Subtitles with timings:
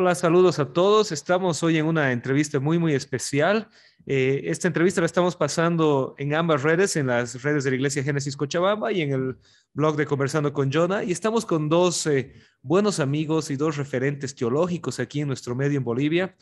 [0.00, 1.12] Hola, saludos a todos.
[1.12, 3.68] Estamos hoy en una entrevista muy, muy especial.
[4.06, 8.02] Eh, esta entrevista la estamos pasando en ambas redes, en las redes de la Iglesia
[8.02, 9.36] Génesis Cochabamba y en el
[9.74, 11.04] blog de Conversando con Jonah.
[11.04, 15.76] Y estamos con dos eh, buenos amigos y dos referentes teológicos aquí en nuestro medio
[15.76, 16.34] en Bolivia.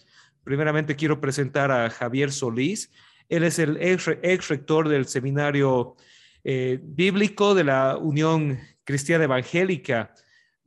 [0.44, 2.92] Primeramente quiero presentar a Javier Solís.
[3.28, 5.96] Él es el ex, rector del Seminario
[6.44, 10.14] eh, Bíblico de la Unión Cristiana Evangélica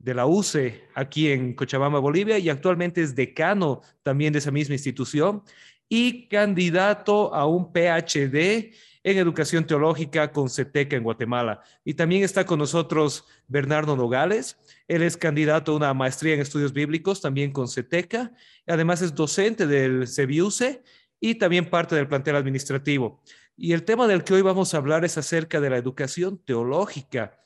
[0.02, 4.74] de la UCE aquí en Cochabamba, Bolivia, y actualmente es decano también de esa misma
[4.74, 5.42] institución
[5.88, 8.72] y candidato a un PhD
[9.04, 11.62] en educación teológica con CETECA en Guatemala.
[11.84, 14.56] Y también está con nosotros Bernardo Nogales.
[14.88, 18.32] Él es candidato a una maestría en estudios bíblicos también con CETECA.
[18.66, 20.82] Además es docente del CEBIUCE
[21.20, 23.22] y también parte del plantel administrativo.
[23.56, 27.41] Y el tema del que hoy vamos a hablar es acerca de la educación teológica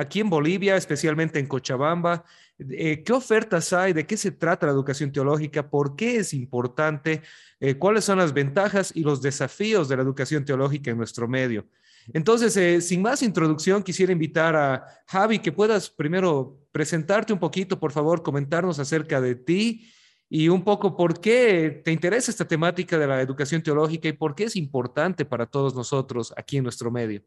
[0.00, 2.24] aquí en Bolivia, especialmente en Cochabamba.
[2.58, 3.92] Eh, ¿Qué ofertas hay?
[3.92, 5.68] ¿De qué se trata la educación teológica?
[5.68, 7.22] ¿Por qué es importante?
[7.60, 11.66] Eh, ¿Cuáles son las ventajas y los desafíos de la educación teológica en nuestro medio?
[12.12, 17.78] Entonces, eh, sin más introducción, quisiera invitar a Javi que puedas primero presentarte un poquito,
[17.78, 19.90] por favor, comentarnos acerca de ti
[20.28, 24.34] y un poco por qué te interesa esta temática de la educación teológica y por
[24.34, 27.22] qué es importante para todos nosotros aquí en nuestro medio.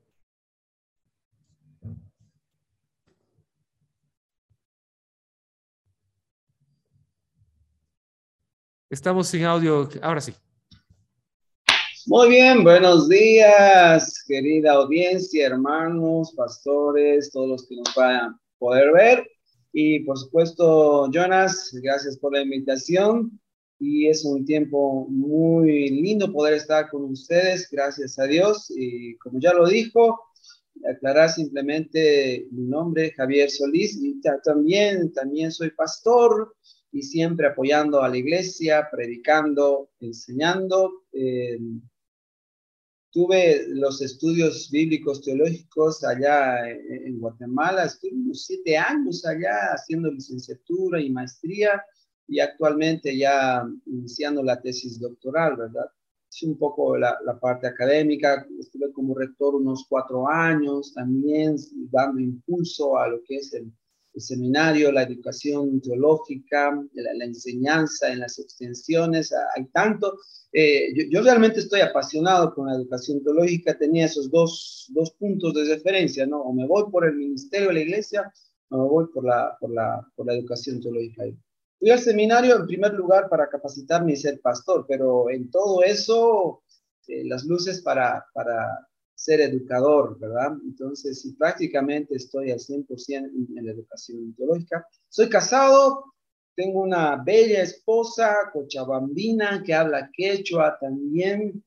[8.94, 10.34] Estamos sin audio, ahora sí.
[12.06, 18.94] Muy bien, buenos días, querida audiencia, hermanos, pastores, todos los que nos vayan a poder
[18.94, 19.28] ver.
[19.72, 23.32] Y por supuesto, Jonas, gracias por la invitación.
[23.80, 28.72] Y es un tiempo muy lindo poder estar con ustedes, gracias a Dios.
[28.78, 30.20] Y como ya lo dijo,
[30.88, 36.56] aclarar simplemente mi nombre, Javier Solís, y también, también soy pastor
[36.94, 41.06] y siempre apoyando a la iglesia, predicando, enseñando.
[41.12, 41.60] Eh,
[43.12, 51.02] tuve los estudios bíblicos teológicos allá en, Guatemala, estuve unos siete años allá haciendo licenciatura
[51.02, 51.84] y maestría
[52.28, 55.86] y actualmente ya iniciando la tesis doctoral, ¿verdad?
[56.30, 61.56] Es un poco la, la parte académica, estuve como rector unos cuatro años también
[61.92, 63.72] dando impulso a lo que es el
[64.14, 70.20] el seminario, la educación teológica, la, enseñanza en las extensiones, hay tanto.
[70.52, 75.76] Eh, yo, realmente estoy apasionado con la educación teológica, tenía esos dos, dos, puntos de
[75.76, 76.42] referencia, ¿no?
[76.42, 78.32] O me voy por el ministerio de la iglesia
[78.70, 81.24] o me voy por la, por la, por la educación teológica.
[81.80, 86.62] Fui al seminario en primer lugar para capacitarme y ser pastor, pero en todo eso,
[87.08, 90.54] eh, las luces para, para ser educador, ¿verdad?
[90.66, 94.86] Entonces, prácticamente estoy al 100% en la educación teológica.
[95.10, 96.14] Soy casado,
[96.56, 101.64] tengo una bella esposa cochabambina que habla quechua también.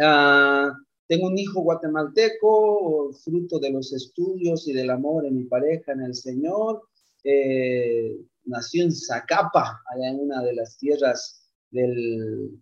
[0.00, 0.72] Ah,
[1.06, 6.02] tengo un hijo guatemalteco, fruto de los estudios y del amor de mi pareja en
[6.02, 6.82] el Señor.
[7.22, 12.58] Eh, nació en Zacapa, allá en una de las tierras del,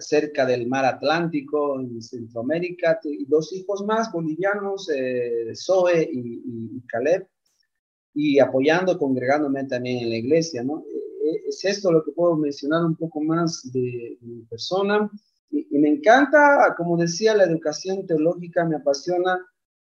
[0.00, 7.26] cerca del mar Atlántico en Centroamérica, y dos hijos más bolivianos, eh, Zoe y, Caleb,
[8.14, 10.80] y apoyando, congregándome también en la iglesia, ¿no?
[10.80, 15.10] Eh, eh, es esto lo que puedo mencionar un poco más de, mi persona.
[15.50, 19.38] Y, y, me encanta, como decía, la educación teológica me apasiona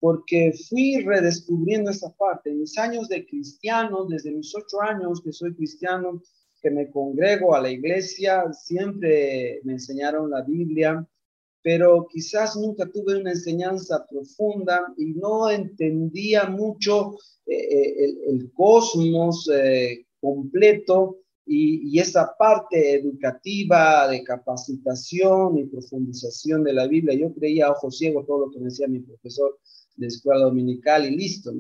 [0.01, 2.51] porque fui redescubriendo esta parte.
[2.51, 6.23] En mis años de cristiano, desde mis ocho años que soy cristiano,
[6.65, 11.07] que me congrego a la iglesia, siempre me enseñaron la Biblia,
[11.63, 19.47] pero quizás nunca tuve una enseñanza profunda y no entendía mucho eh, eh, el, cosmos
[19.53, 27.15] eh, completo y, esa parte educativa de capacitación y profundización de la Biblia.
[27.15, 29.59] Yo creía ojo ciego todo lo que me decía mi profesor
[29.97, 31.53] de escuela dominical y listo.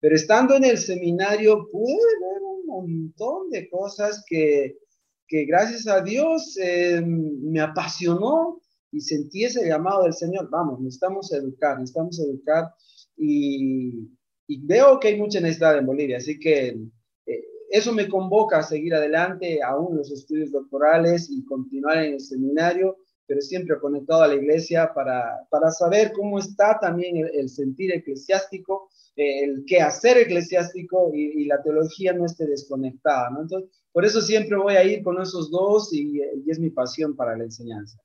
[0.00, 4.78] Pero estando en el seminario pude montón de cosas que,
[5.26, 8.60] que gracias a Dios eh, me apasionó
[8.92, 10.48] y sentí ese llamado del Señor.
[10.50, 12.72] Vamos, necesitamos educar, necesitamos educar
[13.16, 14.08] y,
[14.46, 16.78] y veo que hay mucha necesidad en Bolivia, así que
[17.26, 22.20] eh, eso me convoca a seguir adelante, aún los estudios doctorales y continuar en el
[22.20, 27.92] seminario, pero siempre conectado a la iglesia para, para saber cómo está también el sentir
[27.92, 28.88] eclesiástico
[29.18, 33.28] el quehacer eclesiástico y, la teología no esté desconectada.
[33.30, 37.36] Entonces, por eso siempre voy a ir con esos dos y, es mi pasión para
[37.36, 38.00] la enseñanza.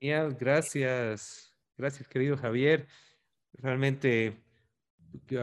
[0.00, 1.54] Genial, gracias.
[1.76, 2.86] Gracias, querido Javier.
[3.52, 4.40] Realmente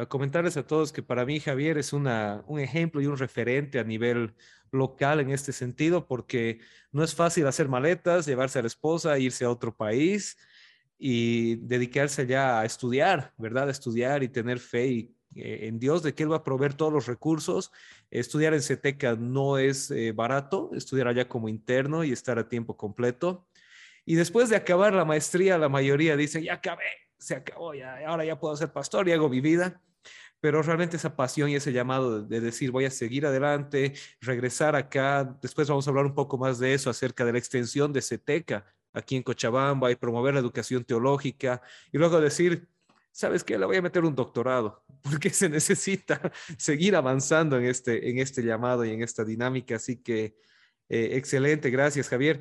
[0.08, 3.84] comentarles a todos que para mí Javier es una, un ejemplo y un referente a
[3.84, 4.34] nivel
[4.72, 6.60] local en este sentido, porque
[6.92, 10.38] no es fácil hacer maletas, llevarse a la esposa, irse a otro país
[10.98, 13.70] y dedicarse ya a estudiar, ¿verdad?
[13.70, 17.06] estudiar y tener fe eh, en Dios de que Él va a proveer todos los
[17.08, 17.72] recursos.
[18.10, 22.78] Estudiar en CETECA no es eh, barato, estudiar allá como interno y estar a tiempo
[22.78, 23.48] completo.
[24.06, 26.84] Y después de acabar la maestría, la mayoría dice, ya acabé,
[27.18, 29.82] se acabó, ya, ahora ya puedo ser pastor y hago mi vida.
[30.40, 35.38] Pero realmente esa pasión y ese llamado de, decir voy a seguir adelante, regresar acá,
[35.42, 38.66] después vamos a hablar un poco más de eso acerca de la extensión de CETECA
[38.96, 41.62] aquí en Cochabamba y promover la educación teológica
[41.92, 42.68] y luego decir,
[43.12, 43.58] ¿sabes qué?
[43.58, 48.42] Le voy a meter un doctorado, porque se necesita seguir avanzando en este, en este
[48.42, 49.76] llamado y en esta dinámica.
[49.76, 50.36] Así que,
[50.90, 52.40] eh, excelente, gracias Javier.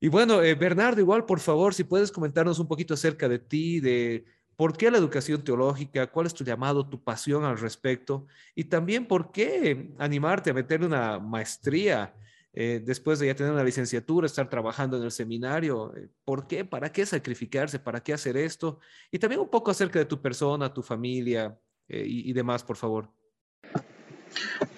[0.00, 3.78] Y bueno, eh, Bernardo, igual, por favor, si puedes comentarnos un poquito acerca de ti,
[3.80, 4.24] de
[4.56, 9.06] por qué la educación teológica, cuál es tu llamado, tu pasión al respecto, y también
[9.06, 12.14] por qué animarte a meter una maestría
[12.52, 15.94] eh, después de ya tener una licenciatura, estar trabajando en el seminario.
[15.96, 16.64] Eh, ¿Por qué?
[16.64, 17.78] ¿Para qué sacrificarse?
[17.78, 18.78] ¿Para qué hacer esto?
[19.10, 21.58] Y también un poco acerca de tu persona, tu familia
[21.88, 23.10] y, y, demás, por favor.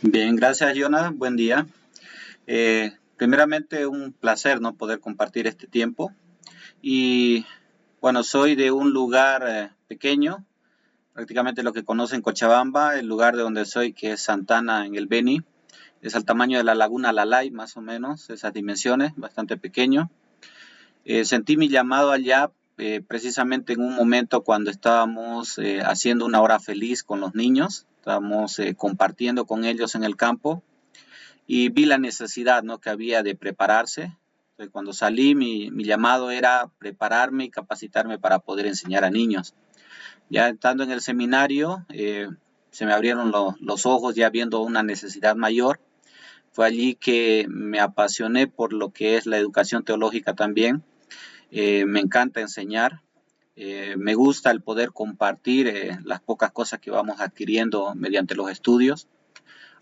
[0.02, 1.10] Bien, gracias, Jonah.
[1.10, 1.66] Buen día
[3.16, 6.12] primeramente un placer no poder compartir este tiempo
[6.82, 7.46] y
[8.00, 10.44] bueno soy de un lugar eh, pequeño
[11.12, 15.06] prácticamente lo que conocen Cochabamba el lugar de donde soy que es Santana en el
[15.06, 15.42] Beni
[16.04, 20.10] es al tamaño de la laguna Lalay más o menos esas dimensiones bastante pequeño
[21.04, 26.60] eh, sentí mi llamado allá eh, precisamente en un momento cuando estábamos haciendo una hora
[26.60, 30.62] feliz con los niños estábamos compartiendo con ellos en el campo
[31.46, 32.78] y vi la necesidad ¿no?
[32.78, 34.16] que había de prepararse.
[34.72, 39.54] cuando salí, mi, mi, llamado era prepararme y capacitarme para poder enseñar a niños.
[40.30, 42.28] Ya estando en el seminario, eh,
[42.70, 45.80] se me abrieron los ojos ya viendo una necesidad mayor.
[46.54, 50.82] Fue allí que me apasioné por lo que es la educación teológica también.
[51.50, 53.02] Eh, me encanta enseñar.
[53.56, 59.08] Eh, me gusta el poder compartir las pocas cosas que vamos adquiriendo mediante los estudios.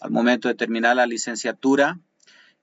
[0.00, 2.00] Al momento de terminar la licenciatura,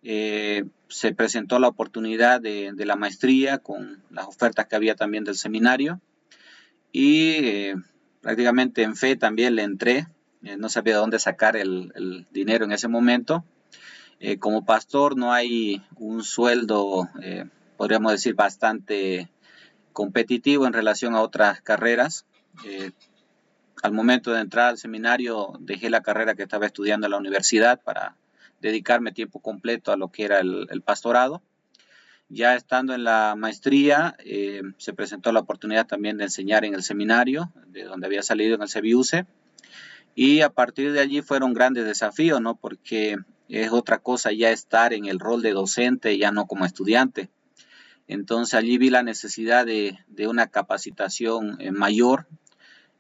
[0.02, 5.36] eh, se presentó la oportunidad de, la maestría con las ofertas que había también del
[5.36, 6.00] seminario
[6.92, 7.76] y eh,
[8.22, 10.08] prácticamente en fe también le entré.
[10.44, 13.44] Eh, no sabía de dónde sacar el, dinero en ese momento.
[14.40, 17.08] Como pastor no hay un sueldo,
[17.78, 19.30] podríamos decir, bastante
[19.94, 22.26] competitivo en relación a otras carreras
[23.82, 27.82] al momento de entrar al seminario dejé la carrera que estaba estudiando en la universidad
[27.82, 28.16] para
[28.62, 31.42] dedicarme tiempo completo a lo que era el, pastorado.
[32.28, 36.84] Ya estando en la maestría, eh, se presentó la oportunidad también de enseñar en el
[36.84, 39.26] seminario, de donde había salido en el CBUCE.
[40.14, 42.56] Y a partir de allí fueron grandes desafíos, ¿no?
[42.56, 43.18] Porque
[43.50, 47.30] es otra cosa ya estar en el rol de docente, ya no como estudiante.
[48.08, 52.28] Entonces allí vi la necesidad de, de una capacitación eh, mayor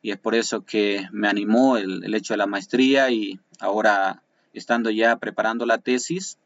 [0.01, 4.23] y es por eso que me animó el, hecho de la maestría y ahora
[4.53, 6.37] estando ya preparando la tesis,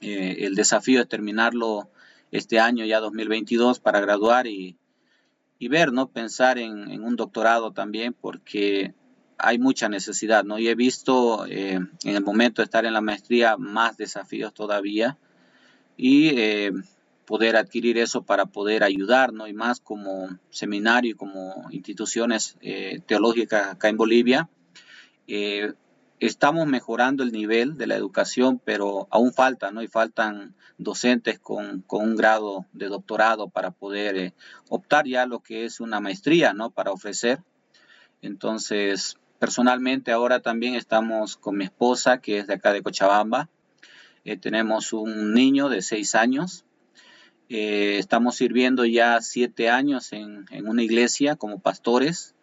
[0.00, 1.88] eh, el desafío es terminarlo
[2.32, 4.76] este año ya 2022 para graduar y,
[5.60, 6.08] ver, ¿no?
[6.08, 8.92] Pensar en, un doctorado también porque
[9.38, 10.58] hay mucha necesidad, ¿no?
[10.58, 15.18] Y he visto eh, en el momento de estar en la maestría más desafíos todavía
[15.96, 16.72] y eh,
[17.24, 19.46] poder adquirir eso para poder ayudar, ¿no?
[19.46, 24.48] Y más como seminario y como instituciones eh, teológicas acá en Bolivia.
[25.26, 25.72] Eh,
[26.20, 29.82] estamos mejorando el nivel de la educación, pero aún falta, ¿no?
[29.82, 34.34] Y faltan docentes con, con un grado de doctorado para poder eh,
[34.68, 36.70] optar ya a lo que es una maestría, ¿no?
[36.70, 37.42] Para ofrecer.
[38.22, 43.48] Entonces, personalmente ahora también estamos con mi esposa, que es de acá de Cochabamba.
[44.40, 46.64] tenemos un niño de seis años
[47.48, 52.34] eh, estamos sirviendo ya siete años en, una iglesia como pastores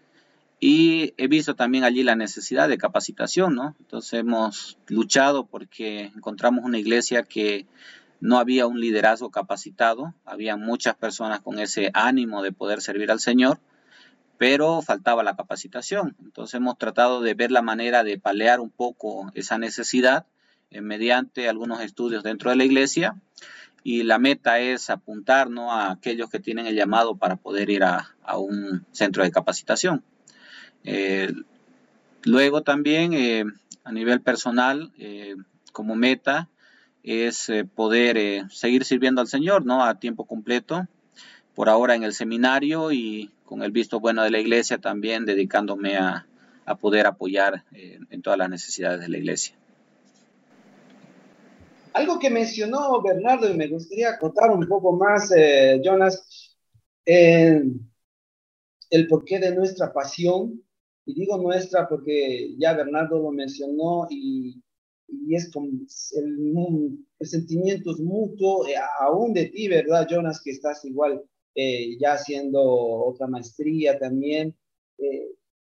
[0.59, 3.75] y he visto también allí la necesidad de capacitación, ¿no?
[3.79, 7.65] Entonces hemos luchado porque encontramos una iglesia que
[8.19, 13.19] no había un liderazgo capacitado, había muchas personas con ese ánimo de poder servir al
[13.19, 13.59] Señor,
[14.41, 16.15] pero faltaba la capacitación.
[16.19, 20.25] Entonces hemos tratado de ver la manera de palear un poco esa necesidad
[20.71, 23.21] eh, mediante algunos estudios dentro de la iglesia
[23.83, 28.15] y la meta es apuntar a aquellos que tienen el llamado para poder ir a,
[28.35, 30.03] un centro de capacitación.
[30.85, 31.31] Eh,
[32.23, 33.45] luego también eh,
[33.83, 34.91] a nivel personal,
[35.71, 36.49] como meta,
[37.03, 39.83] es poder seguir sirviendo al Señor ¿no?
[39.85, 40.87] a tiempo completo,
[41.55, 45.97] por ahora en el seminario y con el visto bueno de la iglesia también dedicándome
[45.97, 46.25] a,
[46.65, 49.55] a poder apoyar en todas las necesidades de la iglesia.
[51.93, 56.55] Algo que mencionó Bernardo y me gustaría contar un poco más, eh, Jonas,
[57.05, 57.81] el
[59.09, 60.63] porqué de nuestra pasión.
[61.05, 64.61] Y digo nuestra porque ya Bernardo lo mencionó y,
[65.29, 70.41] es como el, sentimiento es mutuo, eh, aún de ti, ¿verdad, Jonas?
[70.41, 71.21] Que estás igual
[71.55, 74.55] eh, ya haciendo otra maestría también.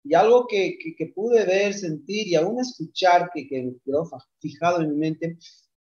[0.05, 4.09] y algo que, que, pude ver, sentir y aún escuchar que, que quedó
[4.41, 5.37] fijado en mi mente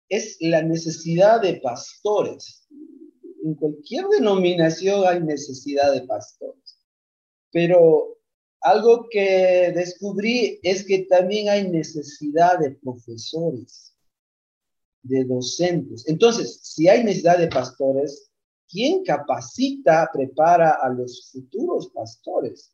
[0.09, 2.67] es la necesidad de pastores.
[3.43, 6.79] En cualquier denominación hay necesidad de pastores.
[7.51, 8.17] Pero
[8.61, 13.95] algo que descubrí es que también hay necesidad de profesores,
[15.03, 16.07] de docentes.
[16.07, 18.31] Entonces, si hay necesidad de pastores,
[18.69, 22.71] ¿quién capacita, prepara a los futuros pastores?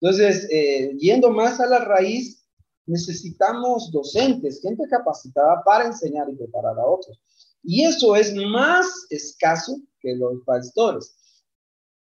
[0.00, 2.44] Entonces, eh, yendo más a la raíz,
[2.86, 7.20] necesitamos docentes, gente capacitada para enseñar y preparar a otros.
[7.62, 11.14] Y eso es más escaso que los pastores.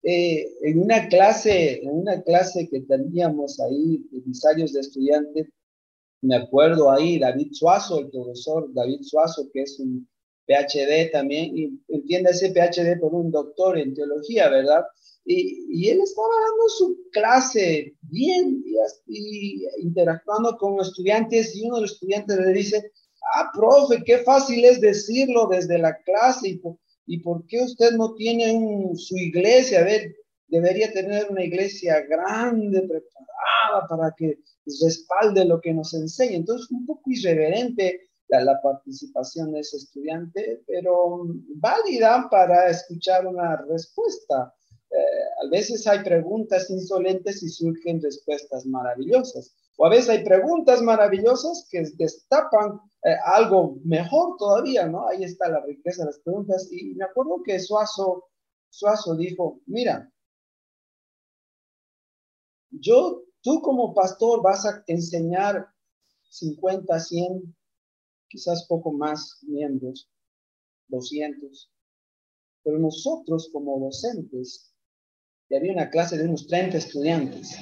[0.03, 5.49] Eh, en una clase, en una clase que teníamos ahí, ensayos de estudiantes,
[6.23, 10.09] me acuerdo ahí, David Suazo, el profesor David Suazo, que es un
[10.47, 14.85] PhD también, y entiende ese PhD por un doctor en teología, ¿verdad?
[15.25, 18.65] Y, él estaba dando su clase bien
[19.07, 22.93] y, interactuando con estudiantes y uno de los estudiantes le dice,
[23.35, 27.93] ah, profe, qué fácil es decirlo desde la clase y por, y por qué usted
[27.93, 30.15] no tiene su iglesia, a ver,
[30.49, 34.39] debería tener una iglesia grande, preparada para que
[34.83, 36.37] respalde lo que nos enseña.
[36.37, 41.25] Entonces, un poco irreverente la, participación de ese estudiante, pero
[41.57, 44.55] válida para escuchar una respuesta.
[44.91, 49.55] Eh, a veces hay preguntas insolentes y surgen respuestas maravillosas.
[49.77, 55.09] O a veces hay preguntas maravillosas que destapan eh, algo mejor todavía, ¿no?
[55.09, 56.69] Ahí está la riqueza de las preguntas.
[56.71, 58.29] Y me acuerdo que Suazo,
[58.69, 60.13] Suazo dijo, mira,
[62.71, 65.67] yo, tú como pastor vas a enseñar
[66.29, 67.57] 50, 100,
[68.31, 70.09] quizás poco más miembros,
[70.89, 71.71] 200,
[72.63, 74.71] pero nosotros como docentes
[75.51, 77.57] y había una clase de unos 30 estudiantes.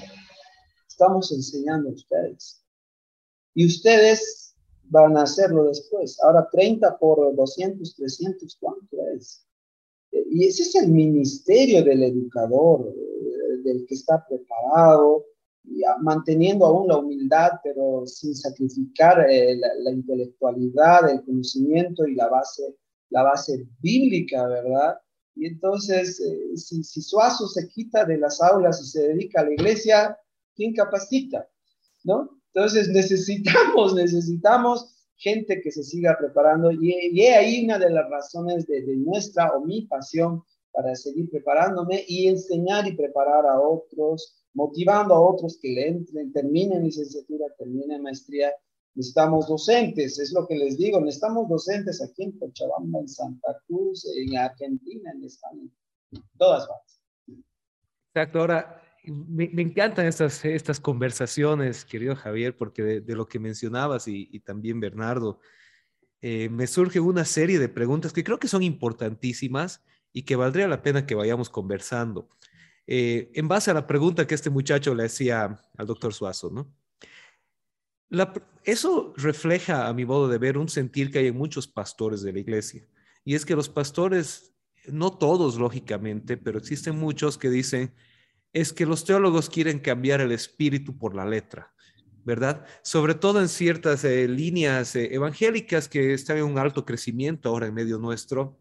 [0.86, 2.62] Estamos enseñando a ustedes.
[3.54, 6.20] Y ustedes van a hacerlo después.
[6.22, 9.46] Ahora 30 por 200, 300, ¿cuánto es?
[10.10, 15.24] Y ese es el ministerio del educador, eh, del que está preparado,
[16.00, 22.28] manteniendo aún la humildad, pero sin sacrificar eh, la, la, intelectualidad, el conocimiento y la
[22.28, 22.76] base,
[23.10, 24.98] la base bíblica, ¿verdad?
[25.34, 29.44] Y entonces, eh, si, si, Suazo se quita de las aulas y se dedica a
[29.44, 30.18] la iglesia,
[30.56, 31.48] ¿quién capacita?
[32.04, 32.38] ¿No?
[32.52, 38.66] Entonces necesitamos, necesitamos gente que se siga preparando y, y ahí una de las razones
[38.66, 44.36] de, de, nuestra o mi pasión para seguir preparándome y enseñar y preparar a otros,
[44.58, 48.50] motivando a otros que le entren, terminen licenciatura, terminen maestría
[48.96, 54.04] necesitamos docentes, es lo que les digo, necesitamos docentes aquí en Cochabamba, en Santa Cruz,
[54.16, 55.62] en Argentina, en España,
[56.10, 57.00] en todas partes.
[58.12, 64.40] Exacto, ahora me, encantan estas, estas conversaciones, querido Javier, porque de, lo que mencionabas y,
[64.40, 65.38] también Bernardo,
[66.20, 70.66] eh, me surge una serie de preguntas que creo que son importantísimas y que valdría
[70.66, 72.28] la pena que vayamos conversando.
[72.90, 76.74] Eh, en base a la pregunta que este muchacho le hacía al doctor Suazo, ¿no?
[78.64, 82.32] eso refleja, a mi modo de ver, un sentir que hay en muchos pastores de
[82.32, 82.88] la iglesia.
[83.26, 84.54] Y es que los pastores,
[84.86, 87.94] no todos lógicamente, pero existen muchos que dicen,
[88.54, 91.74] es que los teólogos quieren cambiar el espíritu por la letra,
[92.24, 92.64] ¿verdad?
[92.82, 97.66] Sobre todo en ciertas eh, líneas eh, evangélicas que están en un alto crecimiento ahora
[97.66, 98.58] en medio nuestro.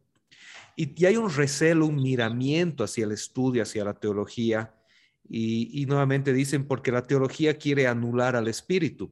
[0.80, 4.76] Y, hay un recelo, un miramiento hacia el estudio, hacia la teología.
[5.28, 9.12] Y, nuevamente dicen, porque la teología quiere anular al espíritu.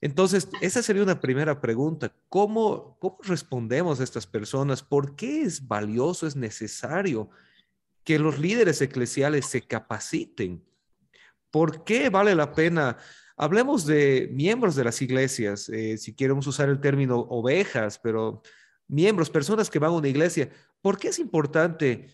[0.00, 2.14] Entonces, esa sería una primera pregunta.
[2.28, 4.82] ¿Cómo, ¿Cómo respondemos a estas personas?
[4.82, 7.28] ¿Por qué es valioso, es necesario
[8.04, 10.64] que los líderes eclesiales se capaciten?
[11.50, 12.96] ¿Por qué vale la pena?
[13.36, 18.42] Hablemos de miembros de las iglesias, eh, si queremos usar el término ovejas, pero
[18.86, 20.48] miembros, personas que van a una iglesia.
[20.82, 22.08] ¿Por qué es importante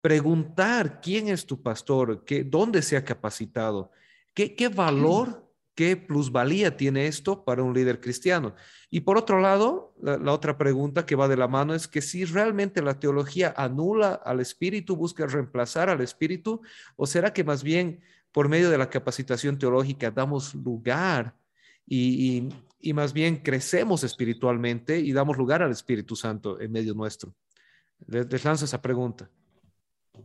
[0.00, 3.92] preguntar quién es tu pastor, qué, dónde se ha capacitado,
[4.34, 8.54] qué, valor ¿Qué plusvalía tiene esto para un líder cristiano?
[8.90, 12.24] Y por otro lado, la, otra pregunta que va de la mano es que si
[12.24, 16.60] realmente la teología anula al espíritu, busca reemplazar al espíritu,
[16.94, 18.00] o será que más bien
[18.30, 21.34] por medio de la capacitación teológica damos lugar
[21.86, 22.48] y,
[22.94, 27.34] más bien crecemos espiritualmente y damos lugar al Espíritu Santo en medio nuestro.
[28.06, 29.30] Les, lanzo esa pregunta.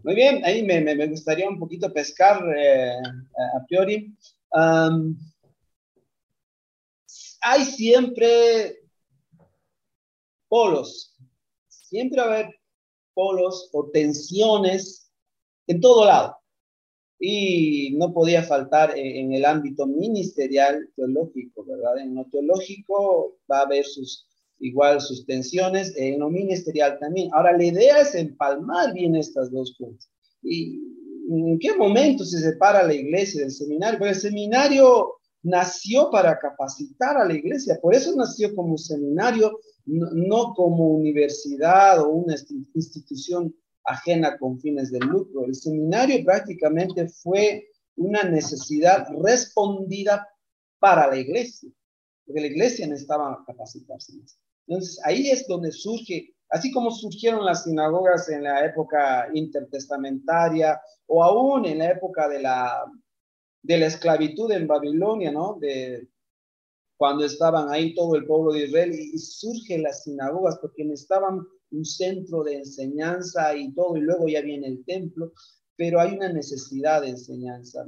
[0.03, 2.93] Muy bien, ahí me, gustaría un poquito pescar eh,
[3.55, 4.15] a priori.
[7.41, 8.79] hay siempre
[10.47, 11.15] polos,
[11.67, 12.59] siempre va a haber
[13.13, 15.11] polos o tensiones
[15.67, 16.35] en todo lado.
[17.21, 21.99] Y no podía faltar en, el ámbito ministerial teológico, ¿verdad?
[21.99, 24.28] En lo teológico va a haber sus,
[24.59, 27.29] igual sus tensiones, en lo ministerial también.
[27.33, 30.09] Ahora, la idea es empalmar bien estas dos cosas.
[30.41, 30.79] ¿Y
[31.29, 33.99] en qué momento se separa la iglesia del seminario?
[33.99, 40.53] Porque el seminario nació para capacitar a la iglesia, por eso nació como seminario, no,
[40.53, 42.35] como universidad o una
[42.75, 45.45] institución ajena con fines de lucro.
[45.45, 50.27] El seminario prácticamente fue una necesidad respondida
[50.79, 51.69] para la iglesia,
[52.25, 54.13] porque la iglesia necesitaba capacitarse
[54.69, 61.23] Entonces, ahí es donde surge, así como surgieron las sinagogas en la época intertestamentaria o
[61.23, 62.85] aún en la época de la,
[63.63, 65.57] de la esclavitud en Babilonia, ¿no?
[65.59, 66.07] De,
[66.97, 71.39] cuando estaban ahí todo el pueblo de Israel y, surgen las sinagogas porque necesitaban
[71.71, 75.31] un centro de enseñanza y todo, y luego ya viene el templo,
[75.75, 77.87] pero hay una necesidad de enseñanza.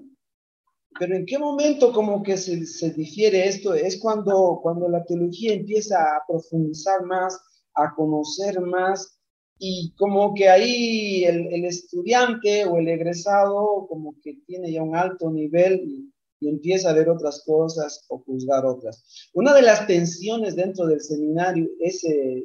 [0.99, 3.73] Pero en qué momento como que se, se difiere esto?
[3.73, 7.39] Es cuando, cuando la teología empieza a profundizar más,
[7.75, 9.17] a conocer más,
[9.57, 14.95] y como que ahí el, el estudiante o el egresado como que tiene ya un
[14.95, 19.29] alto nivel y, y empieza a ver otras cosas o juzgar otras.
[19.33, 22.43] Una de las tensiones dentro del seminario es eh,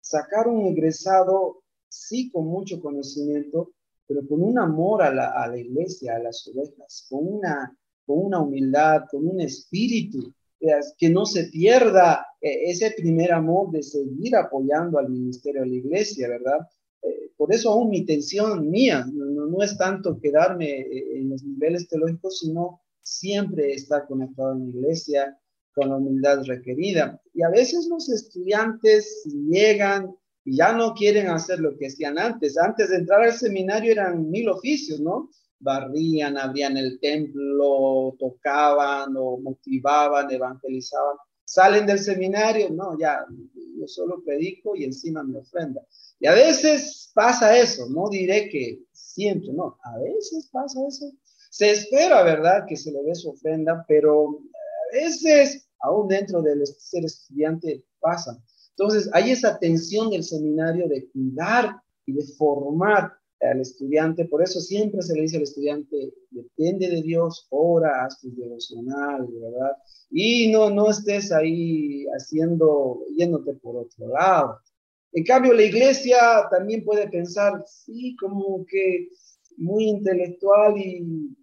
[0.00, 3.70] sacar un egresado, sí, con mucho conocimiento,
[4.08, 8.26] pero con un amor a la, a la iglesia, a las ovejas, con una, con
[8.26, 10.32] una humildad, con un espíritu,
[10.98, 15.74] que no se pierda eh, ese primer amor de seguir apoyando al ministerio de la
[15.74, 16.58] iglesia, ¿verdad?
[17.02, 21.86] Eh, por eso aún mi tensión mía no, no es tanto quedarme en los niveles
[21.88, 25.38] teológicos, sino siempre está conectado en la iglesia
[25.74, 27.20] con la humildad requerida.
[27.34, 32.56] Y a veces los estudiantes llegan y ya no quieren hacer lo que hacían antes.
[32.56, 35.30] Antes de entrar al seminario eran mil oficios, ¿no?
[35.58, 41.16] Barrían, abrían el templo, tocaban o motivaban, evangelizaban.
[41.44, 43.24] Salen del seminario, no, ya,
[43.78, 45.80] yo solo predico y encima me ofrenda.
[46.18, 51.12] Y a veces pasa eso, no diré que siempre, no, a veces pasa eso
[51.56, 54.40] se espera, ¿verdad?, que se le dé su ofrenda, pero
[54.92, 58.38] a veces, aún dentro del ser estudiante, pasa.
[58.76, 63.10] Entonces, hay esa tensión del seminario de cuidar y de formar
[63.46, 64.24] al estudiante.
[64.26, 69.26] Por eso siempre se le dice al estudiante, depende de Dios, ora, haz tu devocional,
[69.26, 69.72] ¿verdad?
[70.10, 74.60] Y no, no estés ahí haciendo, yéndote por otro lado.
[75.12, 76.18] En cambio, la iglesia
[76.50, 79.08] también puede pensar, sí, como que
[79.56, 81.34] muy intelectual y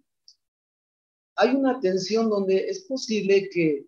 [1.36, 3.86] hay una tensión donde es posible que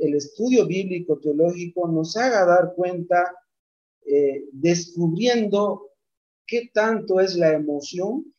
[0.00, 3.34] el estudio bíblico teológico nos haga dar cuenta,
[4.06, 5.91] eh, descubriendo
[6.46, 8.32] qué tanto es la emoción,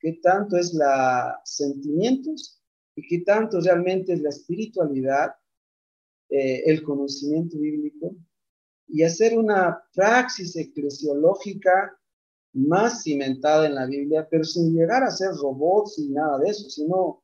[0.00, 2.62] qué tanto es la sentimientos
[2.94, 5.32] y qué tanto realmente es la espiritualidad,
[6.30, 8.16] eh, el conocimiento bíblico,
[8.86, 11.98] y hacer una praxis eclesiológica
[12.54, 16.68] más cimentada en la Biblia, pero sin llegar a ser robots y nada de eso,
[16.70, 17.22] sino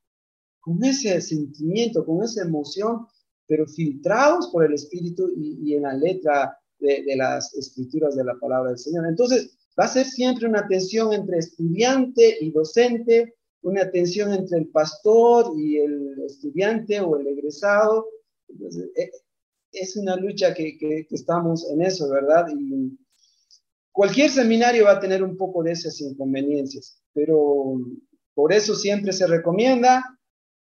[0.60, 3.06] con ese sentimiento, con esa emoción,
[3.46, 8.70] pero filtrados por el Espíritu y, en la letra de, las escrituras de la palabra
[8.70, 9.06] del Señor.
[9.06, 14.68] Entonces, va a ser siempre una tensión entre estudiante y docente, una tensión entre el
[14.68, 18.06] pastor y el estudiante o el egresado.
[18.96, 19.10] Eh,
[19.72, 22.46] es una lucha que, que, estamos en eso, ¿verdad?
[23.90, 27.80] Cualquier seminario va a tener un poco de esas inconveniencias, pero
[28.34, 30.04] por eso siempre se recomienda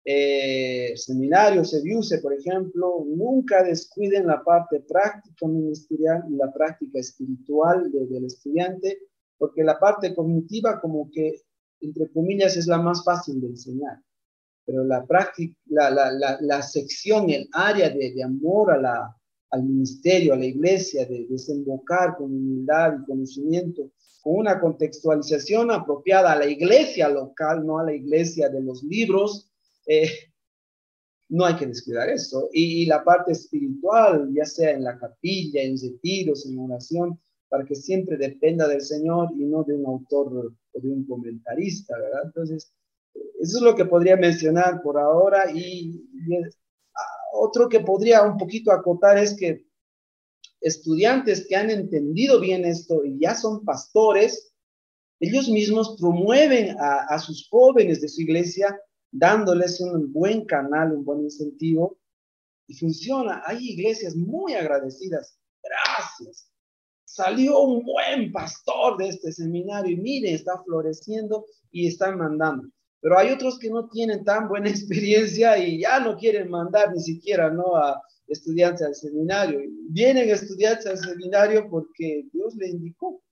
[0.05, 7.91] eh, seminarios, Seviuse, por ejemplo, nunca descuiden la parte práctica ministerial y la práctica espiritual
[7.91, 8.99] del estudiante,
[9.37, 11.41] porque la parte cognitiva como que,
[11.81, 14.01] entre comillas, es la más fácil de enseñar.
[14.65, 19.17] Pero la, práctica, la, sección, el área de, de amor a la,
[19.51, 26.33] al ministerio, a la iglesia, de desembocar con humildad y conocimiento, con una contextualización apropiada
[26.33, 29.48] a la iglesia local, no a la iglesia de los libros,
[29.89, 30.31] eh,
[31.29, 32.49] no hay que descuidar eso.
[32.53, 37.75] Y, la parte espiritual, ya sea en la capilla, en retiros, en oración, para que
[37.75, 42.21] siempre dependa del Señor y no de un autor o de un comentarista, ¿verdad?
[42.25, 42.71] Entonces,
[43.41, 45.51] Eso es lo que podría mencionar por ahora.
[45.51, 46.03] Y,
[46.95, 47.01] ah,
[47.33, 49.65] otro que podría un poquito acotar es que
[50.61, 54.53] estudiantes que han entendido bien esto y ya son pastores,
[55.19, 58.79] ellos mismos promueven a, a sus jóvenes de su iglesia
[59.11, 61.97] dándoles un buen canal, un buen incentivo
[62.67, 63.41] y funciona.
[63.45, 65.37] Hay iglesias muy agradecidas.
[65.63, 66.51] Gracias.
[67.03, 72.69] Salió un buen pastor de este seminario y mire, está floreciendo y están mandando.
[73.01, 77.01] Pero hay otros que no tienen tan buena experiencia y ya no quieren mandar ni
[77.01, 77.75] siquiera ¿no?
[77.75, 79.59] a estudiantes al seminario.
[79.89, 83.23] Vienen estudiantes al seminario porque Dios le indicó,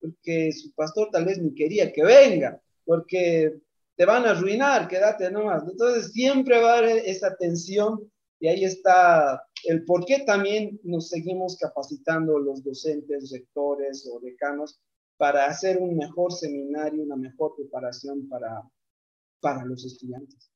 [0.00, 3.60] porque su pastor tal vez ni quería que venga, porque
[4.00, 5.62] te van a arruinar, quédate nomás.
[5.68, 11.10] Entonces siempre va a haber esa tensión y ahí está el por qué también nos
[11.10, 14.80] seguimos capacitando los docentes, rectores o decanos
[15.18, 18.62] para hacer un mejor seminario, una mejor preparación para,
[19.38, 20.50] para los estudiantes.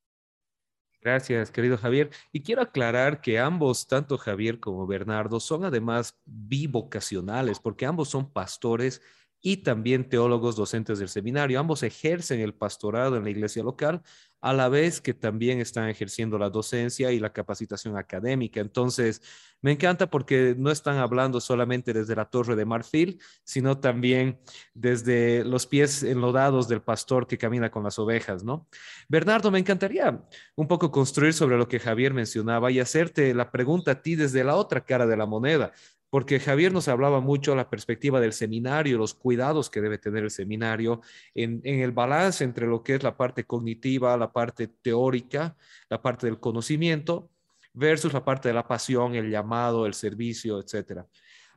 [1.03, 2.09] Gracias, querido Javier.
[2.33, 8.33] Y quiero aclarar que ambos, tanto Javier como Bernardo, son además bivocacionales, porque ambos son
[8.33, 9.03] pastores
[9.47, 11.61] y también teólogos docentes del seminario.
[11.61, 14.01] Ambos ejercen el pastorado en la iglesia local,
[14.41, 18.61] a la vez que también están ejerciendo la docencia y la capacitación académica.
[18.61, 19.21] Entonces,
[19.61, 24.41] me encanta porque no están hablando solamente desde la torre de marfil, sino también
[24.73, 28.67] desde los pies enlodados del pastor que camina con las ovejas, ¿no?
[29.09, 30.25] Bernardo, me encantaría
[30.57, 34.43] un poco construir sobre lo que Javier mencionaba y hacerte la pregunta a ti desde
[34.43, 35.75] la otra cara de la moneda
[36.15, 40.31] porque Javier nos hablaba mucho la perspectiva del seminario, los cuidados que debe tener el
[40.31, 41.01] seminario
[41.35, 45.57] en, el balance entre lo que es la parte cognitiva, la parte teórica,
[45.89, 47.31] la parte del conocimiento,
[47.73, 51.01] versus la parte de la pasión, el llamado, el servicio, etc.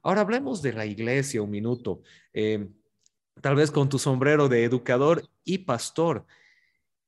[0.01, 2.01] Ahora hablemos de la iglesia un minuto,
[2.33, 2.67] eh,
[3.39, 6.25] tal vez con tu sombrero de educador y pastor.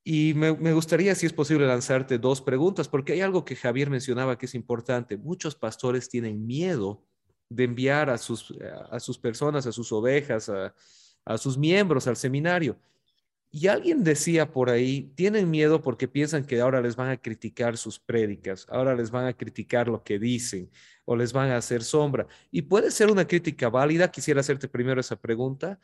[0.03, 3.89] Y me, me, gustaría, si es posible, lanzarte dos preguntas, porque hay algo que Javier
[3.89, 5.17] mencionaba que es importante.
[5.17, 7.08] Muchos pastores tienen miedo
[7.49, 8.53] de enviar a sus,
[8.91, 10.73] a sus personas, a sus ovejas, a,
[11.25, 12.77] a sus miembros al seminario.
[13.51, 17.77] Y alguien decía por ahí, tienen miedo porque piensan que ahora les van a criticar
[17.77, 20.69] sus prédicas, ahora les van a criticar lo que dicen
[21.05, 22.27] o les van a hacer sombra.
[22.51, 25.79] Y puede ser una crítica válida, quisiera hacerte primero esa pregunta.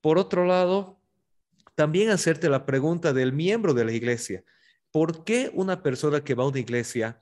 [0.00, 1.00] Por otro lado,
[1.74, 4.44] también hacerte la pregunta del miembro de la iglesia.
[4.92, 7.20] ¿Por qué una persona que va a una iglesia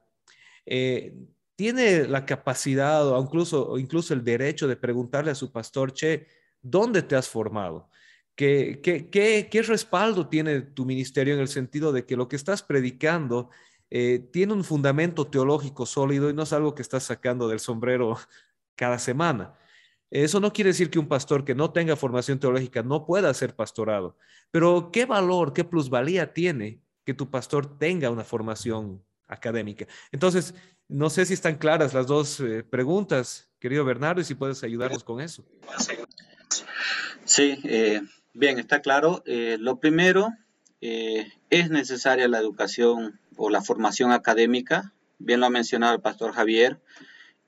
[0.66, 1.14] eh,
[1.56, 6.28] tiene la capacidad o incluso, incluso el derecho de preguntarle a su pastor, che,
[6.60, 7.88] ¿dónde te has formado?
[8.34, 12.36] ¿Qué, qué, qué, qué respaldo tiene tu ministerio en el sentido de que lo que
[12.36, 13.48] estás predicando
[13.88, 18.18] eh, tiene un fundamento teológico sólido y no es algo que estás sacando del sombrero
[18.76, 19.58] cada semana?
[20.10, 23.56] Eso no quiere decir que un pastor que no tenga formación teológica no pueda ser
[23.56, 24.16] pastorado,
[24.50, 29.86] pero ¿qué valor, qué plusvalía tiene que tu pastor tenga una formación académica?
[30.12, 30.54] Entonces,
[30.88, 35.02] no sé si están claras las dos eh, preguntas, querido Bernardo, y si puedes ayudarnos
[35.02, 35.44] con eso.
[37.24, 38.02] Sí, eh,
[38.34, 39.22] bien, está claro.
[39.26, 40.28] Eh, lo primero,
[40.80, 44.92] es necesaria la educación o la formación académica.
[45.18, 46.78] Bien lo ha mencionado el pastor Javier.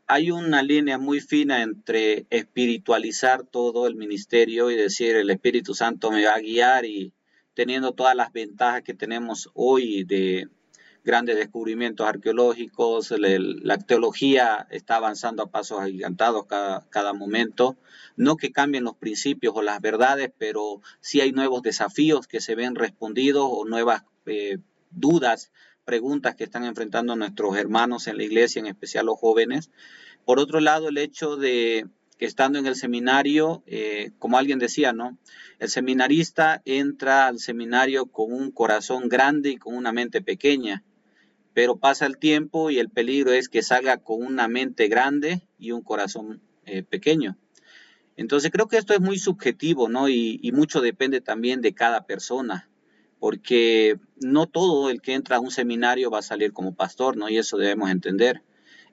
[0.08, 6.10] Hay una línea muy fina entre espiritualizar todo el ministerio y decir el Espíritu Santo
[6.10, 7.12] me va a guiar y
[7.54, 10.48] teniendo todas las ventajas que tenemos hoy de
[11.04, 17.76] grandes descubrimientos arqueológicos, la teología está avanzando a pasos agigantados cada, cada momento.
[18.16, 22.54] No que cambien los principios o las verdades, pero sí hay nuevos desafíos que se
[22.54, 24.58] ven respondidos o nuevas eh,
[24.90, 25.52] dudas,
[25.84, 29.70] preguntas que están enfrentando nuestros hermanos en la iglesia, en especial los jóvenes.
[30.24, 31.86] Por otro lado, el hecho de
[32.18, 35.16] que estando en el seminario, eh, como alguien decía, ¿no?
[35.58, 40.84] El seminarista entra al seminario con un corazón grande y con una mente pequeña
[41.58, 45.72] pero pasa el tiempo y el peligro es que salga con una mente grande y
[45.72, 47.36] un corazón eh, pequeño.
[48.16, 50.08] Entonces creo que esto es muy subjetivo, ¿no?
[50.08, 52.70] Y, mucho depende también de cada persona,
[53.18, 57.28] porque no todo el que entra a un seminario va a salir como pastor, ¿no?
[57.28, 58.44] Y eso debemos entender.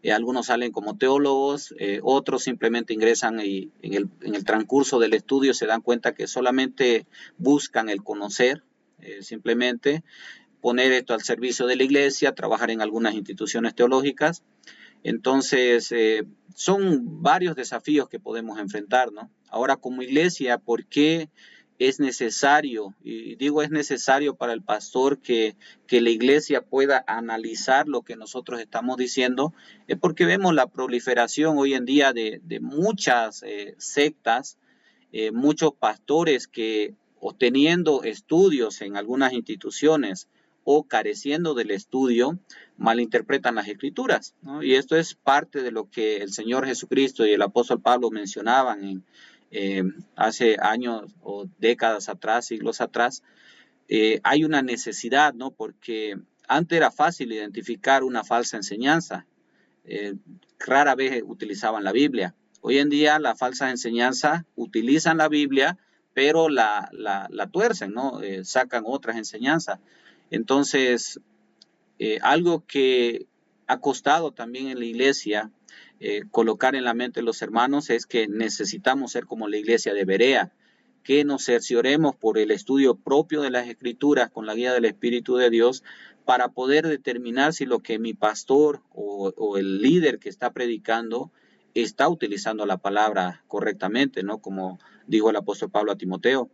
[0.01, 4.97] Eh, algunos salen como teólogos, eh, otros simplemente ingresan y en el, en el, transcurso
[4.97, 7.05] del estudio se dan cuenta que solamente
[7.37, 8.63] buscan el conocer,
[9.21, 10.03] simplemente,
[10.65, 14.41] poner esto al servicio de la iglesia, trabajar en algunas instituciones teológicas.
[15.03, 16.23] Entonces, eh,
[16.55, 19.29] son varios desafíos que podemos enfrentar, ¿no?
[19.47, 21.29] Ahora, como iglesia, ¿por qué
[21.77, 27.87] es necesario, y digo es necesario para el pastor que, que la iglesia pueda analizar
[27.87, 29.53] lo que nosotros estamos diciendo?
[29.87, 34.57] Es porque vemos la proliferación hoy en día de, muchas eh, sectas,
[35.11, 40.27] eh, muchos pastores que o teniendo estudios en algunas instituciones
[40.65, 42.37] o careciendo del estudio,
[42.75, 44.35] malinterpretan las escrituras.
[44.61, 48.83] Y esto es parte de lo que el Señor Jesucristo y el apóstol Pablo mencionaban
[48.83, 49.05] en,
[49.51, 49.83] eh,
[50.15, 53.23] hace años o décadas atrás, siglos atrás.
[53.87, 55.51] Eh, hay una necesidad, ¿no?
[55.51, 59.25] Porque antes era fácil identificar una falsa enseñanza.
[59.85, 60.15] Eh,
[60.59, 62.35] rara vez utilizaban la Biblia.
[62.61, 65.77] Hoy en día la falsa enseñanza utilizan la Biblia,
[66.13, 68.19] pero la, la, tuercen, ¿no?
[68.43, 69.79] sacan otras enseñanzas.
[70.29, 71.19] Entonces,
[71.99, 73.27] eh, algo que
[73.67, 75.51] ha costado también en la iglesia
[75.99, 79.93] eh, colocar en la mente de los hermanos es que necesitamos ser como la iglesia
[79.93, 80.51] de Berea,
[81.03, 85.35] que nos cercioremos por el estudio propio de las escrituras con la guía del Espíritu
[85.37, 85.83] de Dios
[86.25, 91.31] para poder determinar si lo que mi pastor o, o el líder que está predicando
[91.75, 94.39] está utilizando la palabra correctamente, ¿no?
[94.39, 96.49] Como dijo el apóstol Pablo a Timoteo.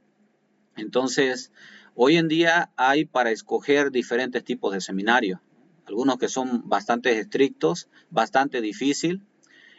[0.75, 1.51] Entonces,
[1.93, 5.41] Hoy en día hay para escoger diferentes tipos de seminarios,
[5.85, 9.21] algunos que son bastante estrictos, bastante difícil.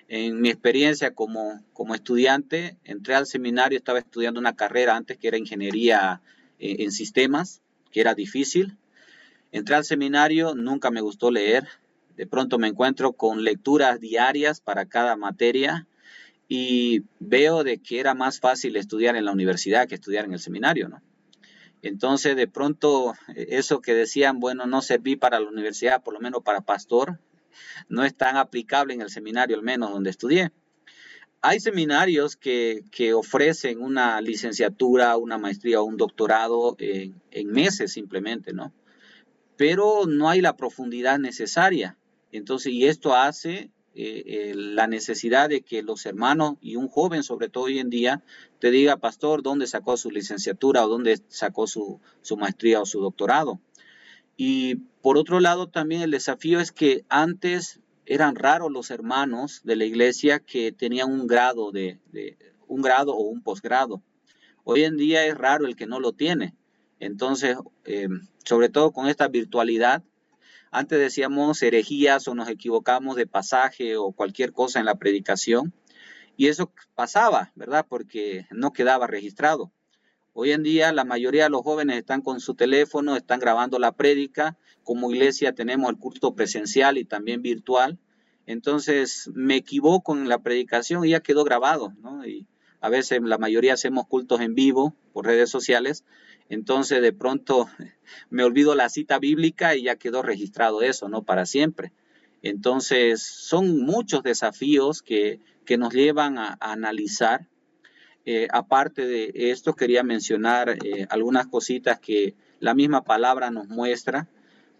[0.08, 5.28] En mi experiencia como, como estudiante, entré al seminario, estaba estudiando una carrera antes que
[5.28, 6.20] era ingeniería
[6.58, 8.76] eh, en sistemas, que era difícil.
[9.50, 11.66] Entré al seminario, nunca me gustó leer.
[12.14, 15.86] De pronto me encuentro con lecturas diarias para cada materia
[16.46, 20.40] y veo de que era más fácil estudiar en la universidad que estudiar en el
[20.40, 21.00] seminario, ¿no?
[21.82, 26.20] Entonces, de pronto, eh, eso que decían, bueno, no serví para la universidad, por lo
[26.20, 27.18] menos para pastor,
[27.88, 30.52] no es tan aplicable en el seminario, al menos donde estudié.
[31.42, 38.72] Hay seminarios que, ofrecen una licenciatura, una maestría o un doctorado en, meses simplemente, ¿no?
[39.56, 41.98] Pero no hay la profundidad necesaria.
[42.30, 47.48] Entonces, y esto hace eh, la necesidad de que los hermanos y un joven, sobre
[47.48, 48.22] todo hoy en día,
[48.62, 53.00] te diga, pastor, dónde sacó su licenciatura o dónde sacó su, su maestría o su
[53.00, 53.58] doctorado.
[54.36, 59.74] Y por otro lado, también el desafío es que antes eran raros los hermanos de
[59.74, 61.98] la iglesia que tenían un grado de,
[62.68, 64.00] un grado o un posgrado.
[64.62, 66.54] Hoy en día es raro el que no lo tiene.
[67.00, 68.06] Entonces, eh,
[68.44, 70.04] sobre todo con esta virtualidad,
[70.70, 75.72] antes decíamos herejías o nos equivocamos de pasaje o cualquier cosa en la predicación.
[76.36, 77.86] Y eso pasaba, ¿verdad?
[77.88, 79.72] Porque no quedaba registrado.
[80.32, 83.92] Hoy en día la mayoría de los jóvenes están con su teléfono, están grabando la
[83.92, 84.56] prédica.
[84.82, 87.98] Como iglesia tenemos el culto presencial y también virtual.
[88.46, 92.26] Entonces me equivoco en la predicación y ya quedó grabado, ¿no?
[92.26, 92.46] Y
[92.80, 96.04] a veces la mayoría hacemos cultos en vivo por redes sociales
[96.52, 97.68] entonces de pronto
[98.30, 101.22] me olvido la cita bíblica y ya quedó registrado eso, ¿no?
[101.22, 101.92] Para siempre.
[102.42, 105.40] Entonces son muchos desafíos que,
[105.78, 107.48] nos llevan a, analizar.
[108.24, 114.28] Eh, aparte de esto, quería mencionar eh, algunas cositas que la misma palabra nos muestra.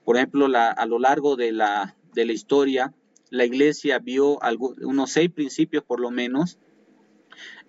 [0.05, 2.93] Por ejemplo, a lo largo de la, de la historia,
[3.31, 4.39] la iglesia vio
[4.83, 6.59] unos seis principios por lo menos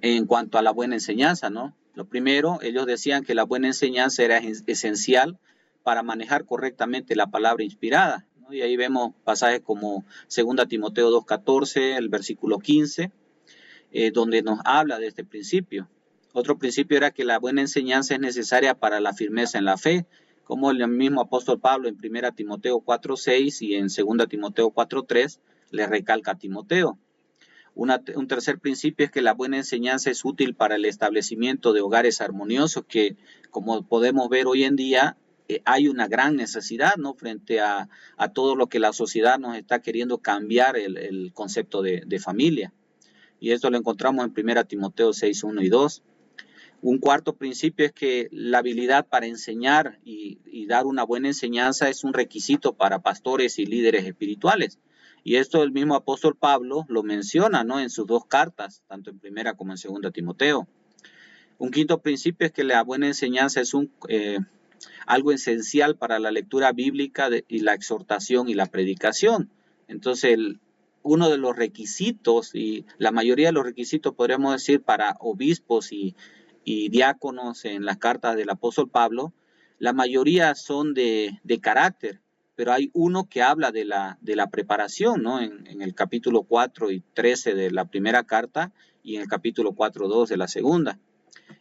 [0.02, 1.74] en cuanto a la buena enseñanza, ¿no?
[1.96, 5.40] Lo primero, ellos decían que la buena enseñanza era esencial
[5.84, 8.26] para manejar correctamente la palabra inspirada.
[8.54, 13.12] Y ahí vemos pasajes como 2 Timoteo 2.14, el versículo 15,
[13.92, 15.90] eh, donde nos habla de este principio.
[16.34, 20.06] Otro principio era que la buena enseñanza es necesaria para la firmeza en la fe,
[20.44, 25.40] como el mismo apóstol Pablo en 1 Timoteo 4.6 y en 2 Timoteo 4.3
[25.72, 26.98] le recalca a Timoteo
[27.76, 32.22] un tercer principio es que la buena enseñanza es útil para el establecimiento de hogares
[32.22, 33.18] armoniosos, que
[33.50, 37.14] como podemos ver hoy en día eh, hay una gran necesidad, ¿no?
[37.14, 37.90] Frente a,
[38.34, 42.74] todo lo que la sociedad nos está queriendo cambiar el, concepto de, familia.
[43.40, 46.04] Y esto lo encontramos en 1 Timoteo 6, 1 y 2.
[46.82, 52.04] Un cuarto principio es que la habilidad para enseñar y dar una buena enseñanza es
[52.04, 54.80] un requisito para pastores y líderes espirituales.
[55.24, 57.80] Y esto el mismo apóstol Pablo lo menciona ¿no?
[57.80, 60.68] en sus dos cartas, tanto en primera como en segunda Timoteo.
[61.58, 64.40] Un quinto principio es que la buena enseñanza es un, eh,
[65.06, 69.50] algo esencial para la lectura bíblica y la exhortación y la predicación.
[69.88, 70.38] Entonces,
[71.02, 76.16] uno de los requisitos, y la mayoría de los requisitos, podríamos decir, para obispos y,
[76.66, 79.34] diáconos en las cartas del apóstol Pablo,
[79.80, 82.22] la mayoría son de, de carácter
[82.56, 85.42] pero hay uno que habla de la, de la preparación, ¿no?
[85.42, 90.08] En, el capítulo 4 y 13 de la primera carta y en el capítulo 4,
[90.08, 91.00] 2 de la segunda.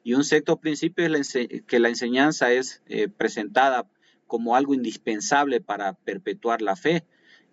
[0.04, 3.88] Y un sexto principio es que la enseñanza es eh, presentada
[4.26, 7.04] como algo indispensable para perpetuar la fe.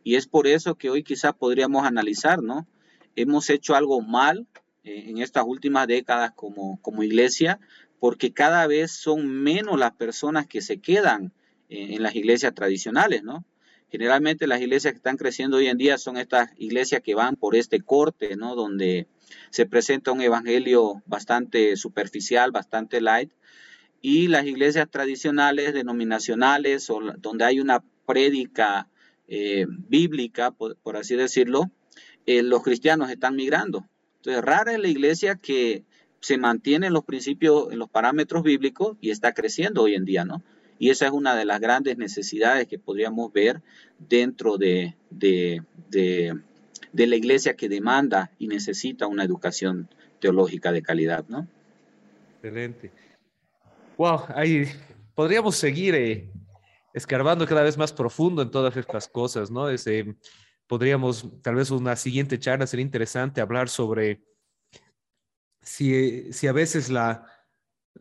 [0.03, 2.67] Y es por eso que hoy quizás podríamos analizar, ¿no?
[3.15, 4.47] Hemos hecho algo mal
[4.83, 7.59] eh, en estas últimas décadas como, como iglesia,
[7.99, 11.33] porque cada vez son menos las personas que se quedan
[11.71, 13.45] en las iglesias tradicionales, ¿no?
[13.91, 17.55] Generalmente las iglesias que están creciendo hoy en día son estas iglesias que van por
[17.55, 18.55] este corte, ¿no?
[18.55, 19.07] Donde
[19.49, 23.31] se presenta un evangelio bastante superficial, bastante light,
[24.01, 28.87] y las iglesias tradicionales, denominacionales, donde hay una prédica
[29.27, 31.69] eh, bíblica, por, así decirlo,
[32.25, 33.85] eh, los cristianos están migrando.
[34.17, 35.83] Entonces, rara es la iglesia que
[36.21, 40.25] se mantiene en los principios, en los parámetros bíblicos y está creciendo hoy en día,
[40.25, 40.43] ¿no?
[40.79, 43.61] Y esa es una de las grandes necesidades que podríamos ver
[43.99, 49.89] dentro de, de, de, la iglesia que demanda y necesita una educación
[50.19, 51.45] teológica de calidad, ¿no?
[52.35, 52.91] Excelente.
[53.97, 54.65] Wow, ahí
[55.13, 56.31] podríamos seguir eh,
[56.93, 59.69] escarbando cada vez más profundo en todas estas cosas, ¿no?
[59.69, 60.15] Ese,
[60.65, 64.23] podríamos, tal vez una siguiente charla sería interesante hablar sobre
[65.61, 67.25] si, si a veces la,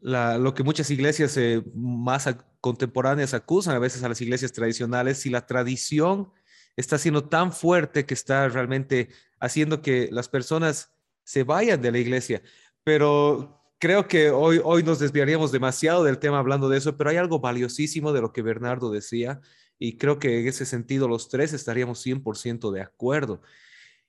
[0.01, 2.29] lo que muchas iglesias eh, más
[2.61, 6.31] contemporáneas acusan a veces a las iglesias tradicionales, si la tradición
[6.77, 9.09] está siendo tan fuerte que está realmente
[9.41, 10.93] haciendo que las personas
[11.25, 12.43] se vayan de la iglesia.
[12.85, 17.17] Pero creo que hoy, hoy nos desviaríamos demasiado del tema hablando de eso, pero hay
[17.17, 19.41] algo valiosísimo de lo que Bernardo decía
[19.79, 23.43] y creo que en ese sentido los tres estaríamos 100% de acuerdo.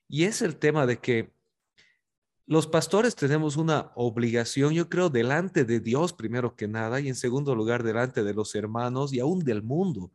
[0.08, 1.32] Y es el tema de que
[2.50, 7.14] los pastores tenemos una obligación, yo creo, delante de Dios primero que nada y en
[7.14, 10.10] segundo lugar delante de los hermanos y aún del mundo,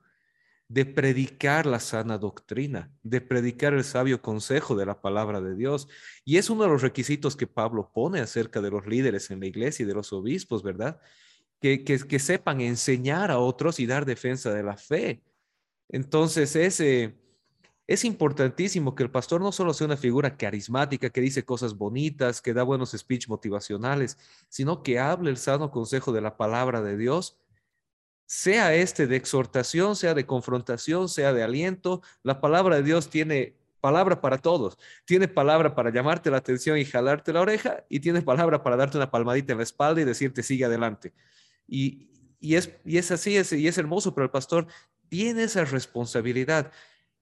[0.67, 5.87] de predicar la sana doctrina, de predicar el sabio consejo de la palabra de Dios.
[6.25, 9.45] Y es uno de los requisitos que Pablo pone acerca de los líderes en la
[9.45, 10.99] iglesia y de los obispos, ¿verdad?
[11.61, 15.23] Que, que, que sepan enseñar a otros y dar defensa de la fe.
[15.87, 17.15] Entonces, ese
[17.87, 22.41] es importantísimo que el pastor no solo sea una figura carismática que dice cosas bonitas,
[22.41, 24.17] que da buenos speech motivacionales,
[24.49, 27.37] sino que hable el sano consejo de la palabra de Dios,
[28.25, 32.01] sea este de exhortación, sea de confrontación, sea de aliento.
[32.23, 34.79] La palabra de Dios tiene palabra para todos.
[35.05, 38.97] Tiene palabra para llamarte la atención y jalarte la oreja y tiene palabra para darte
[38.97, 41.13] una palmadita en la espalda y decirte sigue adelante.
[41.67, 42.09] Y,
[42.41, 44.65] es, así, y es hermoso, pero el pastor
[45.07, 46.71] tiene esa responsabilidad.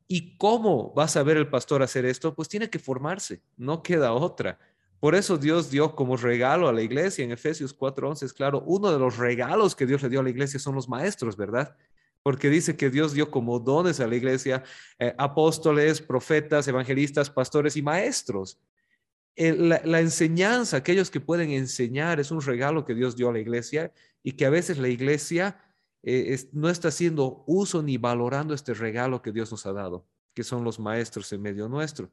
[0.08, 2.36] ¿Y cómo va a saber el pastor hacer esto?
[2.36, 4.60] Pues tiene que formarse, no queda otra.
[5.00, 8.92] Por eso Dios dio como regalo a la iglesia en Efesios 4:11, es claro, uno
[8.92, 11.76] de los regalos que Dios le dio a la iglesia son los maestros, ¿verdad?
[12.22, 14.64] Porque dice que Dios dio como dones a la iglesia
[15.00, 18.60] eh, apóstoles, profetas, evangelistas, pastores y maestros.
[19.36, 23.40] la, la enseñanza, aquellos que pueden enseñar, es un regalo que Dios dio a la
[23.40, 23.92] iglesia
[24.24, 25.58] y que a veces la iglesia
[26.04, 30.44] eh, no está haciendo uso ni valorando este regalo que Dios nos ha dado, que
[30.44, 32.12] son los maestros en medio nuestro.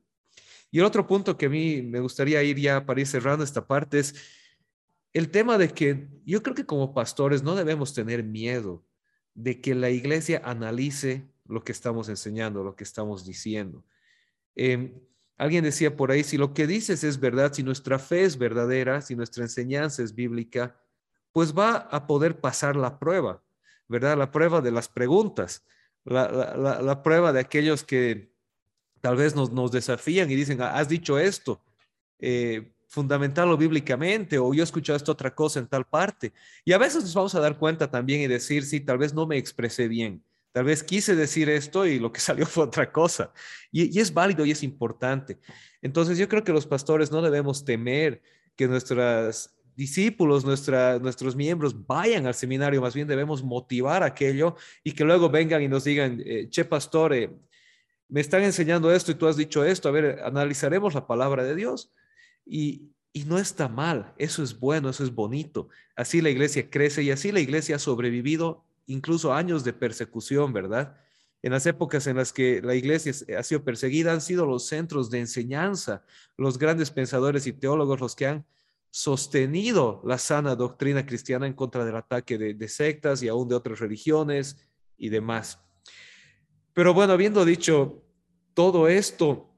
[0.70, 3.66] Y el otro punto que a mí me gustaría ir ya para ir cerrando esta
[3.66, 4.14] parte es
[5.12, 8.84] el tema de que yo creo que como pastores no debemos tener miedo
[9.34, 13.84] de que la iglesia analice lo que estamos enseñando, lo que estamos diciendo.
[14.54, 15.00] Em,
[15.36, 19.00] alguien decía por ahí, si lo que dices es verdad, si nuestra fe es verdadera,
[19.02, 20.80] si nuestra enseñanza es bíblica,
[21.32, 23.42] pues va a poder pasar la prueba.
[23.90, 24.16] ¿Verdad?
[24.16, 25.64] La prueba de las preguntas,
[26.04, 28.32] la, prueba de aquellos que
[29.00, 31.60] tal vez nos, nos desafían y dicen, has dicho esto,
[32.20, 36.32] eh, fundamentarlo bíblicamente, o yo he escuchado esta otra cosa en tal parte.
[36.64, 39.26] Y a veces nos vamos a dar cuenta también y decir, sí, tal vez no
[39.26, 40.22] me expresé bien,
[40.52, 43.32] tal vez quise decir esto y lo que salió fue otra cosa.
[43.72, 45.40] Y, y es válido y es importante.
[45.82, 48.22] Entonces yo creo que los pastores no debemos temer
[48.54, 54.92] que nuestras discípulos, nuestra, nuestros miembros vayan al seminario, más bien debemos motivar aquello y
[54.92, 57.30] que luego vengan y nos digan, eh, che pastor, eh,
[58.08, 61.54] me están enseñando esto y tú has dicho esto, a ver, analizaremos la palabra de
[61.54, 61.92] Dios.
[62.44, 65.68] Y, y no está mal, eso es bueno, eso es bonito.
[65.96, 70.96] Así la iglesia crece y así la iglesia ha sobrevivido incluso años de persecución, ¿verdad?
[71.42, 75.10] En las épocas en las que la iglesia ha sido perseguida han sido los centros
[75.10, 76.04] de enseñanza,
[76.36, 78.44] los grandes pensadores y teólogos los que han
[78.90, 83.78] sostenido la sana doctrina cristiana en contra del ataque de, sectas y aún de otras
[83.78, 84.56] religiones
[84.96, 85.60] y demás.
[86.72, 88.02] Pero bueno, habiendo dicho
[88.54, 89.48] todo esto,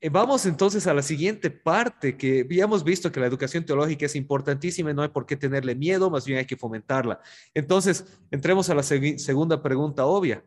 [0.00, 4.06] eh, vamos entonces a la siguiente parte, que ya hemos visto que la educación teológica
[4.06, 7.20] es importantísima y no hay por qué tenerle miedo, más bien hay que fomentarla.
[7.54, 10.44] Entonces, entremos a la segunda pregunta obvia.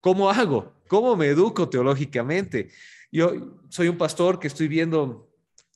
[0.00, 0.72] ¿Cómo hago?
[0.88, 2.70] ¿Cómo me educo teológicamente?
[3.12, 5.29] Yo soy un pastor que estoy viendo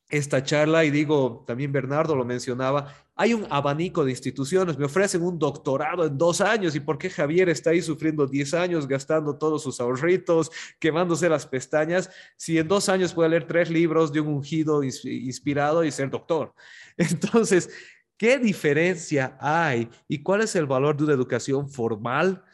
[0.08, 5.22] esta charla y digo, también Bernardo lo mencionaba, hay un abanico de instituciones, me ofrecen
[5.22, 9.36] un doctorado en dos años y por qué Javier está ahí sufriendo diez años, gastando
[9.36, 14.20] todos sus ahorritos, quemándose las pestañas, si en dos años puede leer tres libros de
[14.20, 16.54] un ungido inspirado y ser doctor.
[16.96, 17.70] Entonces,
[18.16, 22.44] ¿Qué diferencia hay y cuál es el valor de una educación formal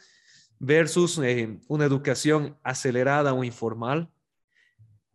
[0.57, 4.09] versus eh, una educación acelerada o informal?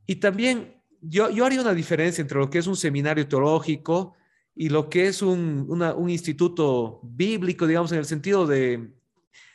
[0.07, 0.76] Y también
[1.09, 4.15] yo, haría una diferencia entre lo que es un seminario teológico
[4.55, 5.69] y lo que es un,
[6.09, 8.91] instituto bíblico, digamos, en el sentido de,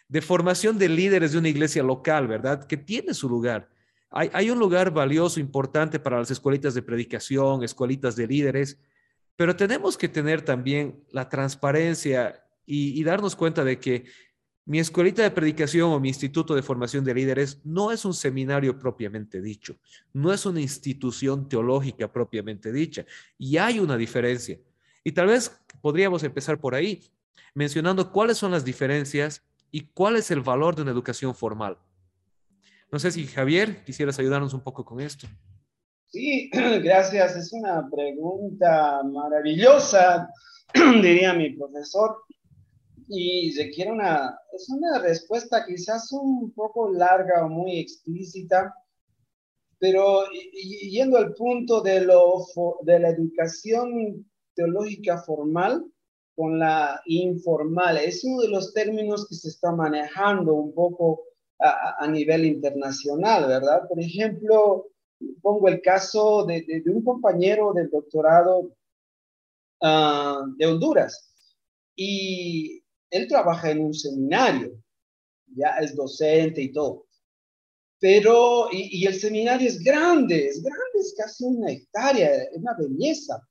[0.08, 2.66] de, formación de líderes de una iglesia local, ¿verdad?
[2.66, 3.70] Que tiene su lugar.
[4.12, 8.78] Hay, un lugar valioso, importante para las escuelitas de predicación, escuelitas de líderes,
[9.38, 14.06] pero tenemos que tener también la transparencia y darnos cuenta de que
[14.72, 18.80] mi escuelita de predicación o mi instituto de formación de líderes no es un seminario
[18.80, 19.76] propiamente dicho,
[20.14, 23.06] no es una institución teológica propiamente dicha,
[23.38, 24.58] y hay una diferencia.
[25.04, 27.04] Y tal vez podríamos empezar por ahí,
[27.54, 31.78] mencionando cuáles son las diferencias y cuál es el valor de una educación formal.
[32.90, 35.28] No sé si Javier quisieras ayudarnos un poco con esto.
[36.06, 36.50] Sí,
[36.82, 37.36] gracias.
[37.36, 40.30] Es una pregunta maravillosa,
[40.74, 42.24] diría mi profesor.
[43.14, 48.74] Y requiere una, es una respuesta quizás un poco larga o muy explícita,
[49.78, 50.24] pero
[50.90, 52.46] yendo al punto de, lo,
[52.84, 55.86] de la educación teológica formal
[56.36, 57.98] con la informal.
[57.98, 61.24] Es uno de los términos que se está manejando un poco
[61.60, 63.88] a, nivel internacional, ¿verdad?
[63.90, 64.88] Por ejemplo,
[65.42, 68.72] pongo el caso de, de, un compañero del doctorado
[69.82, 71.32] uh, de Honduras
[71.96, 72.81] y
[73.12, 74.82] él trabaja en un seminario,
[75.54, 77.06] ya es docente y todo.
[78.00, 83.48] Pero, y, el seminario es grande, es grande, es casi una hectárea, es una belleza.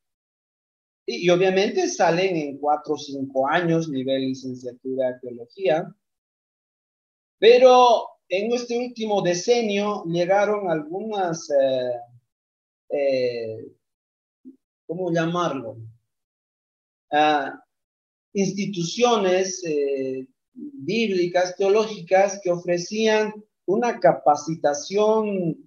[1.05, 5.95] Y, obviamente salen en cuatro o cinco años, nivel licenciatura de teología.
[7.39, 11.99] Pero en este último decenio llegaron algunas, eh,
[12.89, 13.71] eh,
[14.85, 15.77] ¿cómo llamarlo?
[17.11, 17.60] Ah,
[18.33, 23.33] instituciones eh, bíblicas, teológicas, que ofrecían
[23.65, 25.57] una capacitación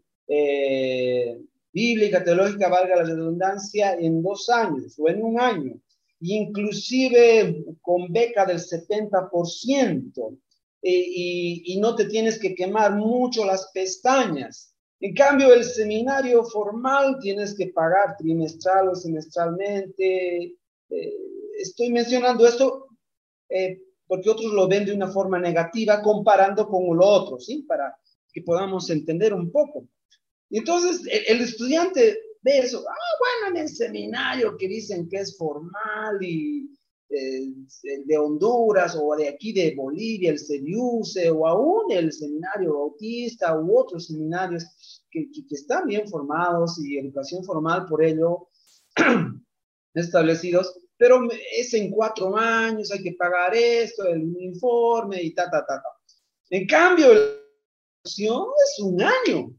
[1.75, 5.81] bíblica, teológica, valga la redundancia, en dos años o en un año,
[6.21, 10.39] inclusive con beca del 70%,
[10.83, 14.75] eh, y, y no te tienes que quemar mucho las pestañas.
[15.01, 20.55] En cambio, el seminario formal tienes que pagar trimestral o semestralmente.
[20.91, 22.89] Eh, estoy mencionando esto
[23.49, 27.63] eh, porque otros lo ven de una forma negativa comparando con lo otro, ¿sí?
[27.63, 27.97] Para
[28.33, 29.89] que podamos entender un poco.
[30.51, 35.37] Y entonces el, estudiante ve eso, ah, bueno, en el seminario que dicen que es
[35.37, 36.69] formal y
[37.09, 37.49] eh,
[38.05, 43.79] de Honduras o de aquí de Bolivia, el CEDIUCE, o aún el seminario bautista u
[43.79, 44.65] otros seminarios
[45.11, 48.49] que, que, están bien formados y educación formal por ello
[49.95, 51.21] establecidos, pero
[51.53, 55.89] es en cuatro años, hay que pagar esto, el informe y ta, ta, ta, ta.
[56.49, 59.55] En cambio, la educación es un año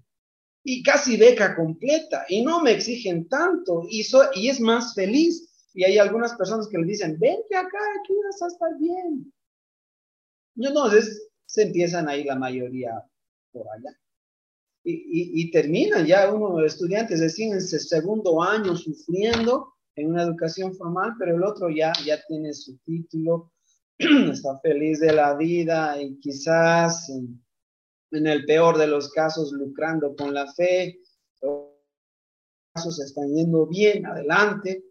[0.63, 5.69] y casi beca completa y no me exigen tanto y, y es más feliz.
[5.75, 9.31] Y hay algunas personas que le dicen, vente acá, aquí vas a estar bien.
[10.55, 13.05] Y entonces se empiezan ahí la mayoría
[13.51, 13.95] por allá.
[14.83, 20.75] Y, y, terminan ya uno de estudiantes recién en segundo año sufriendo en una educación
[20.75, 23.51] formal, pero el otro ya, ya tiene su título,
[23.97, 30.33] está feliz de la vida y quizás en el peor de los casos lucrando con
[30.33, 30.99] la fe,
[31.41, 31.69] los
[32.73, 34.83] casos están yendo bien, adelante,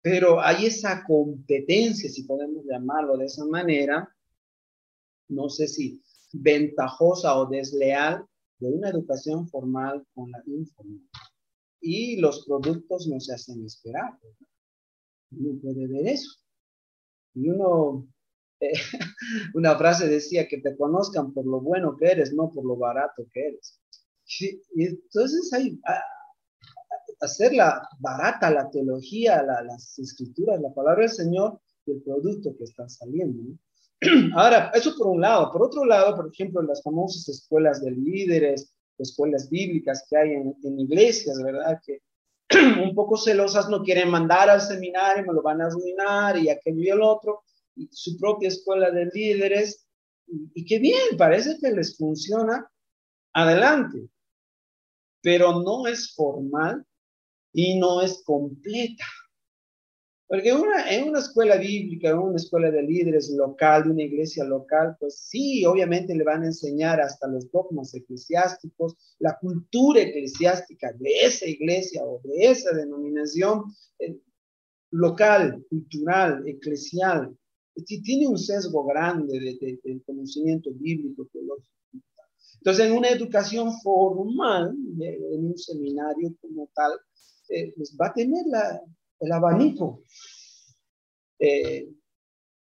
[0.00, 4.12] pero hay esa competencia, si podemos llamarlo de esa manera,
[5.28, 8.26] no sé si ventajosa o desleal,
[8.58, 11.00] de una educación formal con la informal.
[11.82, 14.18] Y los productos no se hacen esperar.
[15.32, 16.30] Uno puede ver eso.
[17.34, 18.08] Y uno
[19.54, 23.26] una frase decía que te conozcan por lo bueno que eres, no por lo barato
[23.32, 23.80] que eres.
[24.74, 25.78] Y entonces hay
[27.20, 32.88] hacerla barata la teología, las escrituras, la palabra del Señor y el producto que está
[32.88, 33.56] saliendo.
[34.34, 35.50] Ahora, eso por un lado.
[35.52, 38.71] Por otro lado, por ejemplo, las famosas escuelas de líderes,
[39.02, 41.80] escuelas bíblicas que hay en, en iglesias, ¿verdad?
[41.84, 42.00] Que
[42.82, 46.80] un poco celosas no quieren mandar al seminario, me lo van a arruinar y aquello
[46.80, 47.42] y el otro
[47.90, 49.86] su propia escuela de líderes,
[50.26, 52.70] y, qué bien, parece que les funciona,
[53.32, 54.08] adelante,
[55.20, 56.86] pero no es formal
[57.52, 59.04] y no es completa.
[60.32, 64.44] Porque una, en una escuela bíblica, en una escuela de líderes local, de una iglesia
[64.44, 70.90] local, pues sí, obviamente le van a enseñar hasta los dogmas eclesiásticos, la cultura eclesiástica
[70.94, 73.64] de esa iglesia o de esa denominación,
[73.98, 74.16] eh,
[74.92, 77.36] local, cultural, eclesial,
[77.84, 81.68] tiene un sesgo grande de, conocimiento bíblico, teológico.
[82.54, 86.92] Entonces, en una educación formal, en un seminario como tal,
[87.50, 88.46] eh, pues va a tener
[89.22, 90.02] el abanico
[91.38, 91.88] eh,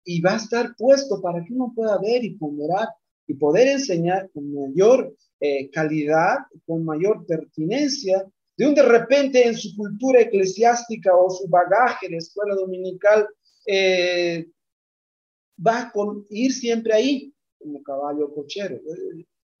[0.04, 2.88] y va a estar puesto para que uno pueda ver y ponderar
[3.26, 8.24] y poder enseñar con mayor eh, calidad, con mayor pertinencia,
[8.56, 13.26] de un de repente en su cultura eclesiástica o su bagaje de escuela dominical,
[15.66, 15.92] va a
[16.30, 18.80] ir siempre ahí como caballo cochero.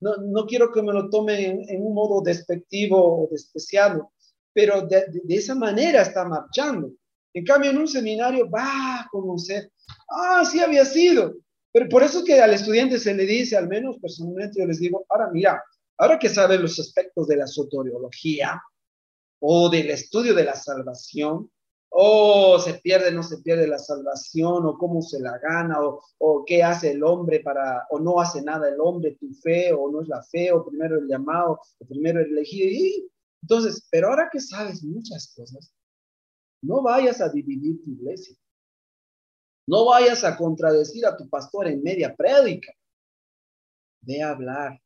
[0.00, 4.12] No, no quiero que me lo tomen en, un modo despectivo o despreciado,
[4.52, 6.90] pero de, esa manera está marchando.
[7.32, 9.70] En cambio, en un seminario va a conocer,
[10.10, 11.34] ah, sí había sido.
[11.72, 15.04] Pero por eso que al estudiante se le dice, al menos personalmente yo les digo,
[15.08, 15.62] ahora mira,
[15.98, 18.60] ahora que sabes los aspectos de la soteriología
[19.38, 21.50] o del estudio de la salvación,
[21.92, 25.78] o se pierde, no se pierde la salvación, o cómo se la gana,
[26.18, 29.90] o, qué hace el hombre para, o no hace nada el hombre, tu fe, o
[29.90, 32.68] no es la fe, o primero el llamado, o primero el elegido.
[32.70, 33.10] Y,
[33.42, 35.72] entonces, pero ahora que sabes muchas cosas,
[36.62, 38.36] no vayas a dividir tu iglesia.
[39.66, 42.72] No vayas a contradecir a tu pastor en media prédica.
[44.02, 44.80] Ve a hablar,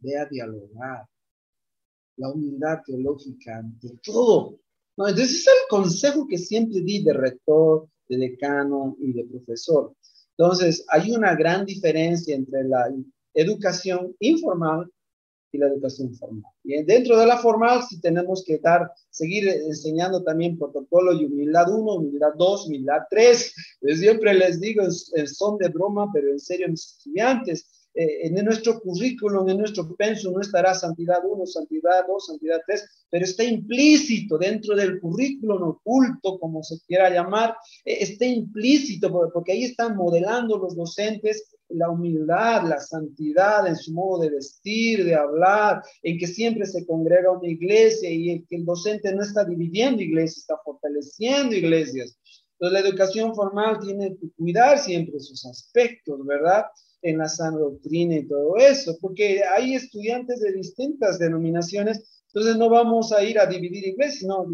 [0.00, 1.06] ve a dialogar.
[2.16, 4.58] La humildad teológica ante todo
[4.96, 9.94] no, entonces es el consejo que siempre di de rector, de decano y de profesor.
[10.36, 12.92] Entonces, hay una gran diferencia entre la
[13.34, 14.90] educación informal
[15.54, 16.52] y la educación formal.
[16.64, 21.72] Y dentro de la formal sí tenemos que dar, seguir enseñando también protocolo y humildad
[21.72, 23.54] 1, humildad 2, humildad 3.
[23.82, 28.80] Yo siempre les digo, son de broma, pero en serio mis estudiantes, eh, en nuestro
[28.80, 34.36] currículum, en nuestro pensum, no estará santidad 1, santidad 2, santidad 3, pero está implícito
[34.36, 40.58] dentro del currículum oculto, como se quiera llamar, eh, está implícito, porque ahí están modelando
[40.58, 46.26] los docentes la humildad, la santidad en su modo de vestir, de hablar, en que
[46.26, 50.58] siempre se congrega una iglesia y en que el docente no está dividiendo iglesias, está
[50.64, 52.16] fortaleciendo iglesias.
[52.52, 56.64] Entonces la educación formal tiene que cuidar siempre sus aspectos, ¿verdad?
[57.04, 62.70] En la sana doctrina y todo eso, porque hay estudiantes de distintas denominaciones, entonces no
[62.70, 64.46] vamos a ir a dividir iglesias, sino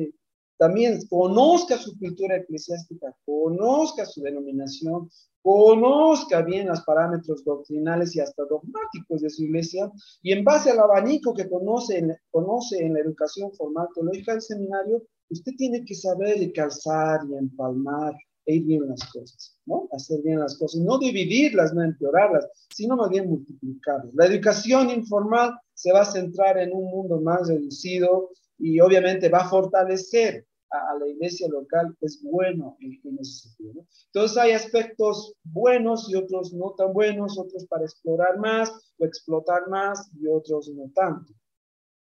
[0.59, 5.09] también conozca su cultura eclesiástica, conozca su denominación,
[5.43, 9.91] conozca bien los parámetros doctrinales y hasta dogmáticos de su iglesia,
[10.21, 15.03] y en base al abanico que conoce, conoce en la educación formal teológica del seminario,
[15.31, 18.13] usted tiene que saber calzar y empalmar
[18.51, 19.89] ir bien las cosas, ¿no?
[19.93, 24.15] Hacer bien las cosas, no dividirlas, no empeorarlas, sino más bien multiplicarlas.
[24.15, 29.41] La educación informal se va a centrar en un mundo más reducido y obviamente va
[29.41, 33.85] a fortalecer a, la iglesia local, es bueno en, ese sentido.
[34.07, 39.69] Entonces hay aspectos buenos y otros no tan buenos, otros para explorar más o explotar
[39.69, 41.33] más y otros no tanto.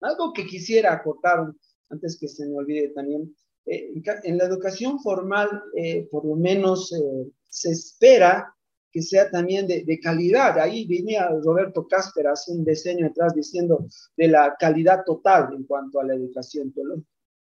[0.01, 1.53] Algo que quisiera acotar
[1.91, 3.35] antes que se me olvide también
[3.67, 8.55] eh, en la educación formal, eh, por lo menos eh, se espera
[8.93, 10.59] que sea también de, calidad.
[10.59, 13.87] Ahí venía Roberto Casper hace un diseño atrás diciendo
[14.17, 16.73] de la calidad total en cuanto a la educación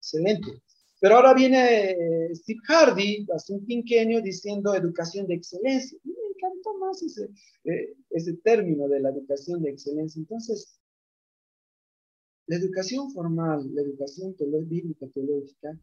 [0.00, 0.62] Excelente.
[1.00, 1.94] Pero ahora viene
[2.34, 5.96] Steve Hardy, hace un quinquenio, diciendo educación de excelencia.
[6.02, 7.28] me encantó más ese,
[8.10, 10.18] ese término de la educación de excelencia.
[10.18, 10.80] Entonces,
[12.48, 14.34] la educación formal, la educación
[14.66, 15.78] bíblica teológica,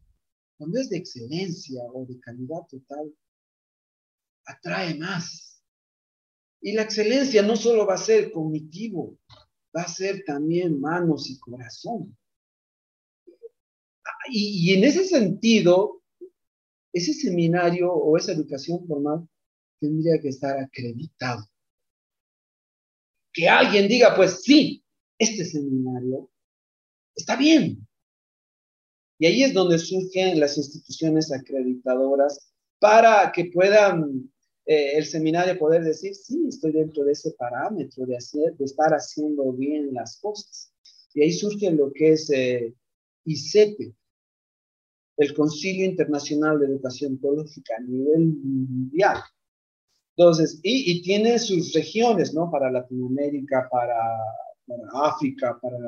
[0.56, 3.14] cuando es de excelencia o de calidad total,
[4.44, 5.62] atrae más.
[6.60, 9.18] Y la excelencia no solo va a ser cognitivo,
[9.76, 12.16] va a ser también manos y corazón.
[14.28, 16.02] Y, en ese sentido,
[16.92, 19.28] ese seminario o esa educación formal
[19.78, 21.46] tendría que estar acreditado.
[23.32, 24.82] Que alguien diga, pues sí,
[25.18, 26.30] este seminario
[27.14, 27.86] está bien,
[29.18, 34.30] y ahí es donde surgen las instituciones acreditadoras para que puedan
[34.66, 38.92] eh, el seminario poder decir, sí, estoy dentro de ese parámetro de, hacer, de estar
[38.92, 40.72] haciendo bien las cosas.
[41.14, 42.74] Y ahí surge lo que es eh,
[43.24, 43.94] ICETE,
[45.18, 49.18] el Concilio Internacional de Educación Teológica a nivel mundial.
[50.14, 52.50] Entonces, y, y tiene sus regiones, ¿no?
[52.50, 53.96] Para Latinoamérica, para,
[54.66, 55.78] para África, para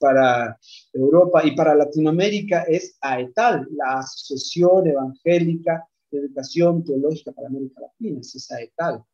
[0.00, 0.58] para
[0.92, 8.20] Europa y para Latinoamérica es AETAL, la Asociación Evangélica de Educación Teológica para América Latina,
[8.20, 9.04] es AETAL.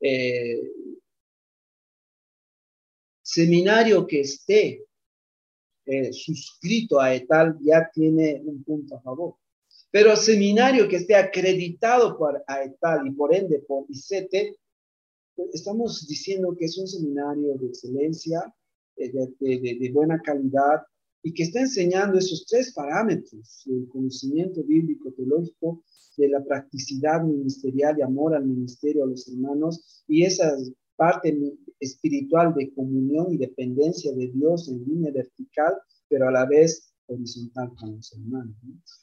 [0.00, 0.60] Eh,
[3.22, 4.84] seminario que esté
[5.86, 9.36] eh, suscrito a ETAL ya tiene un punto a favor.
[9.90, 14.56] Pero seminario que esté acreditado por AETAL y por ende por ICETE,
[15.52, 18.54] estamos diciendo que es un seminario de excelencia,
[18.96, 20.82] eh, de, de, buena calidad
[21.22, 25.82] y que está enseñando esos tres parámetros, el conocimiento bíblico, teológico,
[26.16, 30.54] de la practicidad ministerial, de amor al ministerio, a los hermanos, y esa
[30.96, 31.36] parte
[31.80, 35.74] espiritual de comunión y dependencia de Dios en línea vertical,
[36.08, 38.54] pero a la vez horizontal con los hermanos.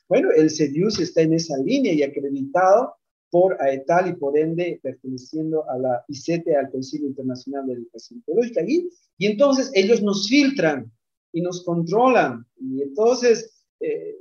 [0.08, 2.94] Bueno, el CEDIUS está en esa línea y acreditado
[3.32, 8.62] por AETAL y por ende perteneciendo a la ICETE, al Concilio Internacional de Educación Teológica.
[8.68, 10.92] Y, y entonces ellos nos filtran
[11.32, 12.46] y nos controlan.
[12.60, 14.18] Y entonces, eh,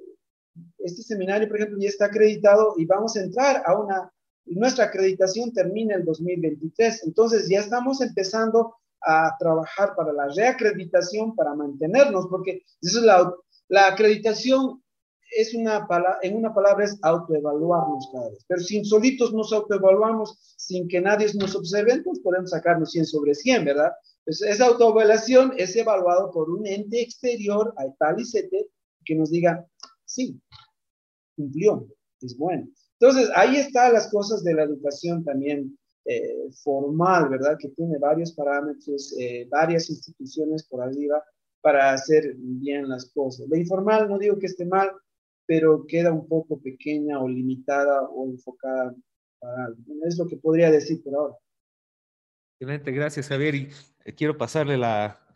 [0.79, 4.13] este seminario, por ejemplo, ya está acreditado y vamos a entrar a una,
[4.47, 7.05] nuestra acreditación termina el 2023.
[7.05, 13.35] Entonces ya estamos empezando a trabajar para la reacreditación, para mantenernos, porque eso es la,
[13.69, 14.83] la acreditación
[15.37, 15.87] es una
[16.23, 18.45] en una palabra es autoevaluarnos cada vez.
[18.49, 23.35] Pero si solitos nos autoevaluamos sin que nadie nos observe, entonces podemos sacarnos 100 sobre
[23.35, 23.93] 100, ¿verdad?
[24.25, 28.25] Pues esa autoevaluación es evaluado por un ente exterior, a tal y
[29.05, 29.67] que nos diga,
[30.05, 30.41] sí,
[31.37, 31.87] cumplió,
[32.21, 32.69] es bueno.
[32.99, 37.57] Entonces, ahí están las cosas de la educación también eh, formal, ¿verdad?
[37.59, 41.23] Que tiene varios parámetros, eh, varias instituciones por arriba
[41.63, 43.49] para hacer bien las cosas.
[43.49, 44.91] La informal no digo que esté mal,
[45.51, 48.95] pero queda un poco pequeña o limitada o enfocada
[49.41, 49.83] para algo.
[50.07, 51.35] Es lo que podría decir por ahora.
[52.55, 53.57] Excelente, gracias Javier.
[53.57, 53.69] Y
[54.05, 55.27] eh, quiero pasarle la,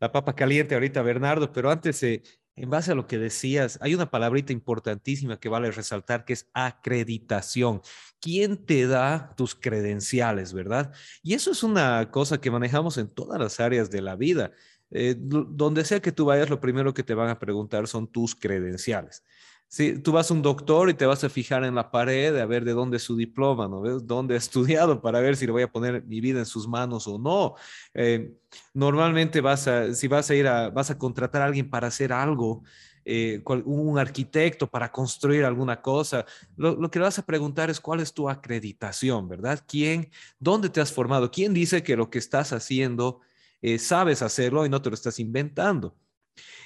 [0.00, 2.22] la, papa caliente ahorita a Bernardo, pero antes, eh,
[2.56, 6.48] en base a lo que decías, hay una palabrita importantísima que vale resaltar, que es
[6.54, 7.82] acreditación.
[8.20, 10.94] ¿Quién te da tus credenciales, verdad?
[11.22, 14.50] Y eso es una cosa que manejamos en todas las áreas de la vida.
[14.90, 18.34] Eh, donde sea que tú vayas, lo primero que te van a preguntar son tus
[18.34, 19.22] credenciales.
[19.68, 22.46] Si tú vas a un doctor y te vas a fijar en la pared a
[22.46, 24.06] ver de dónde es su diploma, ¿no ves?
[24.06, 27.06] ¿Dónde ha estudiado para ver si le voy a poner mi vida en sus manos
[27.06, 27.54] o no?
[27.94, 28.32] Eh,
[28.72, 32.12] normalmente vas a, si vas a ir a, vas a contratar a alguien para hacer
[32.12, 32.62] algo,
[33.04, 36.24] eh, un arquitecto para construir alguna cosa,
[36.56, 39.62] lo, que vas a preguntar es cuál es tu acreditación, ¿verdad?
[39.66, 41.30] ¿Quién, dónde te has formado?
[41.30, 43.20] ¿Quién dice que lo que estás haciendo
[43.60, 45.96] eh, sabes hacerlo y no te lo estás inventando.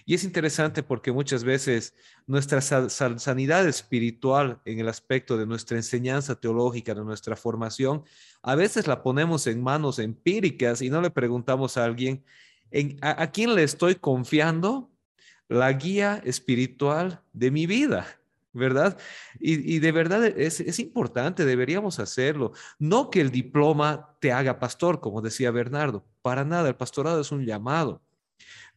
[0.04, 1.94] Y es interesante porque muchas veces
[2.26, 8.04] nuestra sanidad espiritual en el aspecto de nuestra enseñanza teológica, de nuestra formación,
[8.42, 12.24] a veces la ponemos en manos empíricas y no le preguntamos a alguien,
[13.00, 14.90] a, quién le estoy confiando
[15.48, 18.06] la guía espiritual de mi vida?
[18.54, 18.98] ¿verdad?
[19.40, 22.52] Y, de verdad es, es, importante, deberíamos hacerlo.
[22.78, 27.32] No que el diploma te haga pastor, como decía Bernardo, para nada, el pastorado es
[27.32, 28.02] un llamado.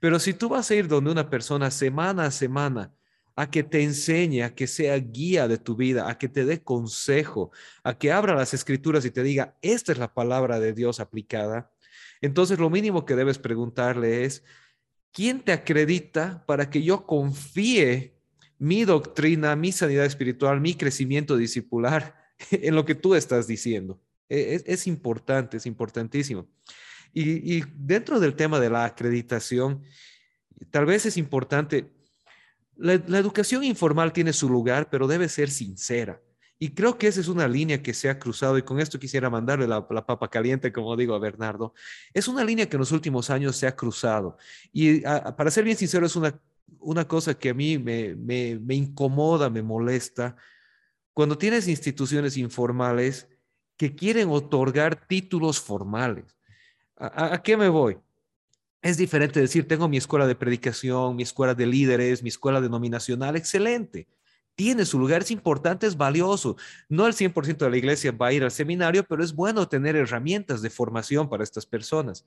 [0.05, 2.93] Pero si tú vas a ir donde una persona semana a semana
[3.35, 6.61] a que te enseñe, a que sea guía de tu vida, a que te dé
[6.61, 7.49] consejo,
[7.83, 11.71] a que abra las escrituras y te diga, esta es la palabra de Dios aplicada,
[12.21, 14.43] entonces lo mínimo que debes preguntarle es,
[15.11, 18.15] ¿quién te acredita para que yo confíe
[18.59, 22.15] mi doctrina, mi sanidad espiritual, mi crecimiento discipular
[22.51, 23.99] en lo que tú estás diciendo.
[24.29, 26.47] E, es, importante, es importantísimo.
[27.17, 29.81] Y, dentro del tema de la acreditación,
[30.69, 31.89] tal vez es importante,
[32.75, 36.21] la, educación informal tiene su lugar, pero debe ser sincera.
[36.59, 39.29] Y creo que esa es una línea que se ha cruzado y con esto quisiera
[39.29, 41.73] mandarle la, papa caliente, como digo a Bernardo.
[42.13, 44.37] Es una línea que en los últimos años se ha cruzado.
[44.73, 46.37] Y para ser bien sincero, es una
[46.79, 50.35] una cosa que a mí me, me, incomoda, me molesta,
[51.13, 53.27] cuando tienes instituciones informales
[53.77, 56.37] que quieren otorgar títulos formales.
[56.97, 57.97] ¿A, qué me voy?
[58.81, 63.35] Es diferente decir, tengo mi escuela de predicación, mi escuela de líderes, mi escuela denominacional,
[63.35, 64.07] excelente.
[64.55, 66.55] Tiene su lugar, es importante, es valioso.
[66.87, 69.95] No el 100% de la iglesia va a ir al seminario, pero es bueno tener
[69.95, 72.25] herramientas de formación para estas personas.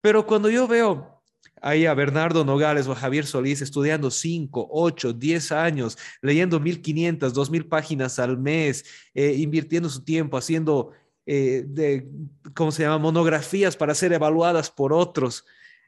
[0.00, 1.20] Pero cuando yo veo
[1.62, 7.34] ahí a Bernardo Nogales o a Javier Solís estudiando 5, 8, 10 años, leyendo 1500,
[7.34, 8.84] 2000 páginas al mes,
[9.14, 10.92] eh, invirtiendo su tiempo, haciendo,
[11.32, 12.08] eh, de,
[12.54, 15.44] ¿cómo se llama?, monografías para ser evaluadas por otros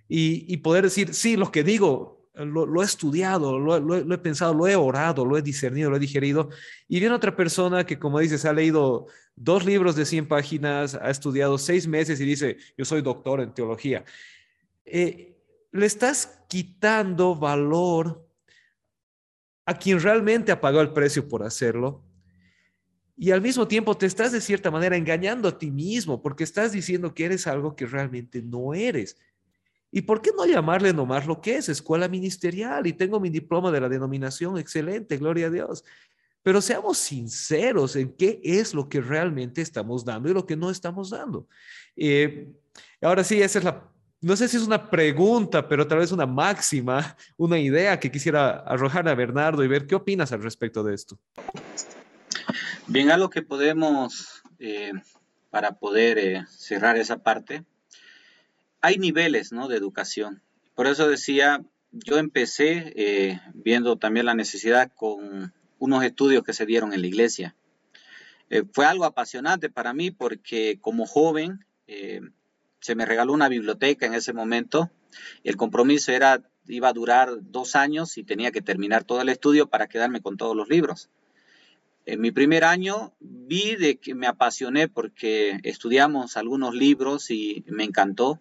[0.08, 4.76] y, poder decir, sí, lo que digo, lo, he estudiado, lo, he pensado, lo he
[4.76, 6.50] orado, lo he discernido, lo he digerido.
[6.86, 11.10] Y viene otra persona que, como dices, ha leído dos libros de 100 páginas, ha
[11.10, 14.04] estudiado seis meses y dice, yo soy doctor en teología.
[14.84, 18.24] Eh, le estás quitando valor
[19.66, 22.04] a quien realmente ha pagado el precio por hacerlo.
[23.16, 26.72] Y al mismo tiempo te estás de cierta manera engañando a ti mismo porque estás
[26.72, 29.16] diciendo que eres algo que realmente no eres.
[29.90, 32.86] ¿Y por qué no llamarle nomás lo que es escuela ministerial?
[32.86, 35.84] Y tengo mi diploma de la denominación, excelente, gloria a Dios.
[36.42, 40.70] Pero seamos sinceros en qué es lo que realmente estamos dando y lo que no
[40.70, 41.46] estamos dando.
[41.94, 42.50] Eh,
[43.02, 43.92] ahora sí, esa es la,
[44.22, 48.60] no sé si es una pregunta, pero tal vez una máxima, una idea que quisiera
[48.60, 51.18] arrojar a Bernardo y ver qué opinas al respecto de esto.
[52.86, 54.92] Bien, algo que podemos, eh,
[55.50, 57.64] para poder eh, cerrar esa parte,
[58.80, 59.68] hay niveles ¿no?
[59.68, 60.42] de educación.
[60.74, 66.92] Por eso decía, yo empecé viendo también la necesidad con unos estudios que se dieron
[66.92, 67.56] en la iglesia.
[68.52, 72.20] Eh, fue algo apasionante para mí porque como joven eh,
[72.80, 74.90] se me regaló una biblioteca en ese momento.
[75.42, 79.68] El compromiso era, iba a durar dos años y tenía que terminar todo el estudio
[79.68, 81.08] para quedarme con todos los libros.
[82.04, 87.84] En mi primer año vi de que me apasioné porque estudiamos algunos libros y me
[87.84, 88.40] encantó.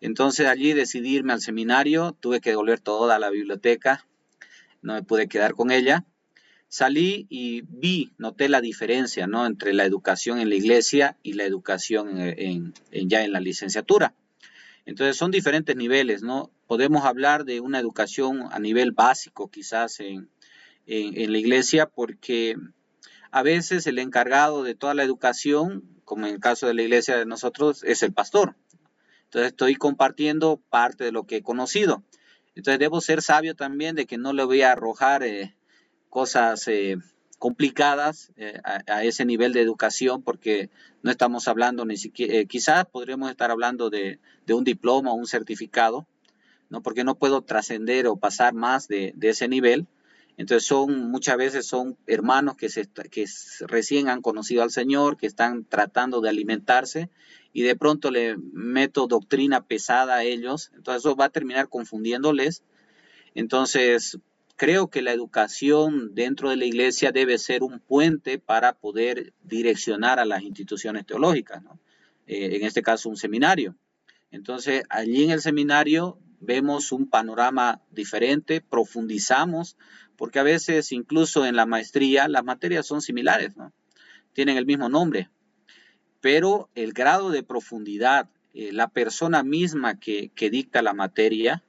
[0.00, 4.06] Entonces allí decidí irme al seminario, tuve que devolver toda la biblioteca,
[4.80, 6.06] no me pude quedar con ella
[6.70, 9.44] salí y vi, noté la diferencia ¿no?
[9.44, 14.14] entre la educación en la iglesia y la educación en, ya en la licenciatura.
[14.86, 16.50] Entonces son diferentes niveles, ¿no?
[16.66, 20.30] Podemos hablar de una educación a nivel básico quizás en,
[20.86, 22.56] en la iglesia porque
[23.30, 27.16] a veces el encargado de toda la educación, como en el caso de la iglesia
[27.16, 28.56] de nosotros, es el pastor.
[29.24, 32.02] Entonces estoy compartiendo parte de lo que he conocido.
[32.56, 35.54] Entonces debo ser sabio también de que no le voy a arrojar eh,
[36.08, 36.96] cosas eh,
[37.38, 40.68] complicadas eh, a, ese nivel de educación porque
[41.02, 44.18] no estamos hablando ni siquiera, quizás podríamos estar hablando de,
[44.48, 46.08] un diploma o un certificado,
[46.68, 46.82] ¿no?
[46.82, 49.86] porque no puedo trascender o pasar más de, ese nivel.
[50.40, 52.68] Entonces son muchas veces son hermanos que,
[53.66, 57.10] recién han conocido al Señor, que están tratando de alimentarse
[57.52, 60.70] y de pronto le meto doctrina pesada a ellos.
[60.74, 62.64] Entonces eso va a terminar confundiéndoles.
[63.34, 64.18] Entonces
[64.56, 70.18] Creo que la educación dentro de la iglesia debe ser un puente para poder direccionar
[70.18, 71.62] a las instituciones teológicas,
[72.26, 73.74] eh, en este caso un seminario.
[74.30, 79.78] Entonces, allí en el seminario vemos un panorama diferente, profundizamos,
[80.20, 83.72] porque a veces incluso en la maestría las materias son similares, ¿no?
[84.34, 85.30] tienen el mismo nombre,
[86.20, 91.64] pero el grado de profundidad, eh, la persona misma que, que dicta la materia,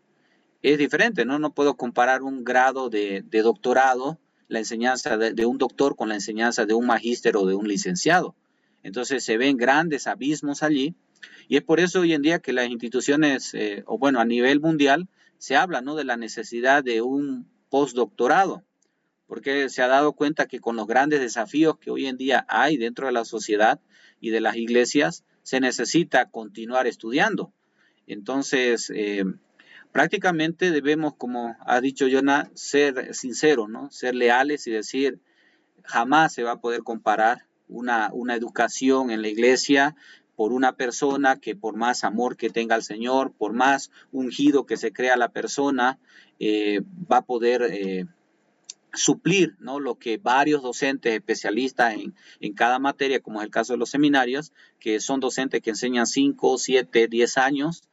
[0.61, 1.39] es diferente, ¿no?
[1.39, 6.65] No puedo comparar un grado de, doctorado, la enseñanza de, un doctor con la enseñanza
[6.65, 8.35] de un magíster o de un licenciado.
[8.83, 10.93] Entonces se ven grandes abismos allí
[11.47, 14.59] y es por eso hoy en día que las instituciones, eh, o bueno, a nivel
[14.59, 15.95] mundial, se habla, ¿no?
[15.95, 18.63] De la necesidad de un postdoctorado,
[19.25, 22.77] porque se ha dado cuenta que con los grandes desafíos que hoy en día hay
[22.77, 23.79] dentro de la sociedad
[24.19, 27.53] y de las iglesias, se necesita continuar estudiando.
[28.05, 29.23] Entonces, eh,
[29.93, 33.89] prácticamente debemos, como ha dicho Jonah, ser sinceros, ¿no?
[33.89, 35.21] Ser leales y decir,
[35.83, 39.95] jamás se va a poder comparar una, una educación en la iglesia
[40.35, 44.77] por una persona que por más amor que tenga el Señor, por más ungido que
[44.77, 45.99] se crea la persona,
[46.39, 48.05] eh, va a poder eh,
[48.93, 49.79] suplir ¿no?
[49.79, 53.89] lo que varios docentes especialistas en, en, cada materia, como es el caso de los
[53.89, 57.83] seminarios, que son docentes que enseñan 5, 7, 10 años,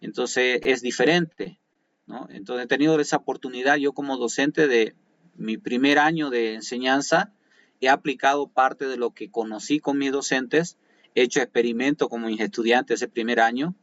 [0.00, 1.58] entonces es diferente,
[2.06, 2.26] ¿no?
[2.30, 4.94] Entonces he tenido esa oportunidad yo como docente de
[5.36, 7.32] mi primer año de enseñanza,
[7.80, 10.76] he aplicado parte de lo que conocí con mis docentes,
[11.14, 13.74] he hecho experimentos como mis estudiantes ese primer año,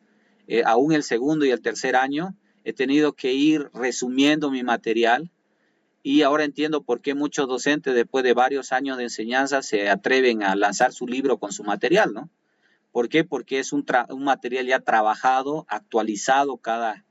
[0.47, 5.31] eh, aún el segundo y el tercer año, he tenido que ir resumiendo mi material
[6.01, 10.43] y ahora entiendo por qué muchos docentes después de varios años de enseñanza se atreven
[10.43, 12.29] a lanzar su libro con su material, ¿no?
[12.91, 13.23] ¿Por qué?
[13.23, 13.85] Porque es un,
[14.17, 17.05] material ya trabajado, actualizado cada,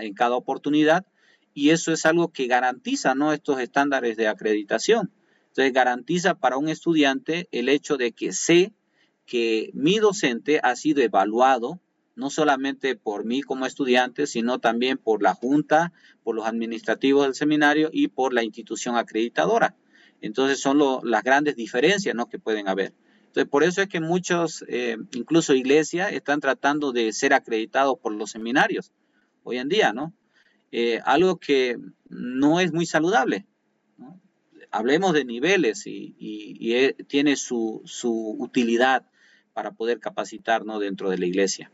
[0.00, 1.04] en cada oportunidad
[1.52, 3.32] y eso es algo que garantiza ¿no?
[3.32, 5.10] estos estándares de acreditación.
[5.48, 8.72] Entonces garantiza para un estudiante el hecho de que sé
[9.26, 11.80] que mi docente ha sido evaluado
[12.14, 17.34] no solamente por mí como estudiante, sino también por la Junta, por los administrativos del
[17.34, 19.76] seminario y por la institución acreditadora.
[20.22, 22.28] Entonces son las grandes diferencias ¿no?
[22.30, 22.94] que pueden haber
[23.44, 28.30] por eso es que muchos, eh, incluso iglesias, están tratando de ser acreditados por los
[28.30, 28.92] seminarios
[29.42, 30.14] hoy en día, ¿no?
[30.72, 33.46] Eh, algo que no es muy saludable.
[34.70, 37.82] Hablemos de niveles y, eh, tiene su,
[38.38, 39.06] utilidad
[39.56, 41.70] para poder capacitarnos dentro de la iglesia.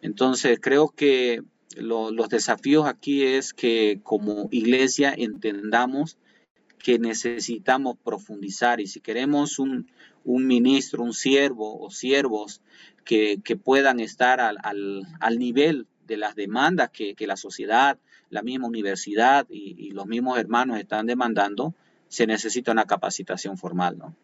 [0.00, 1.42] Entonces, creo que
[1.76, 6.18] los desafíos aquí es que como iglesia entendamos
[6.78, 9.90] que necesitamos profundizar y si queremos un,
[10.22, 12.62] un ministro, un siervo o siervos
[13.04, 15.04] que, puedan estar al,
[15.36, 17.98] nivel de las demandas que, la sociedad,
[18.30, 21.74] la misma universidad y, los mismos hermanos están demandando,
[22.06, 24.14] se necesita una capacitación formal, ¿no?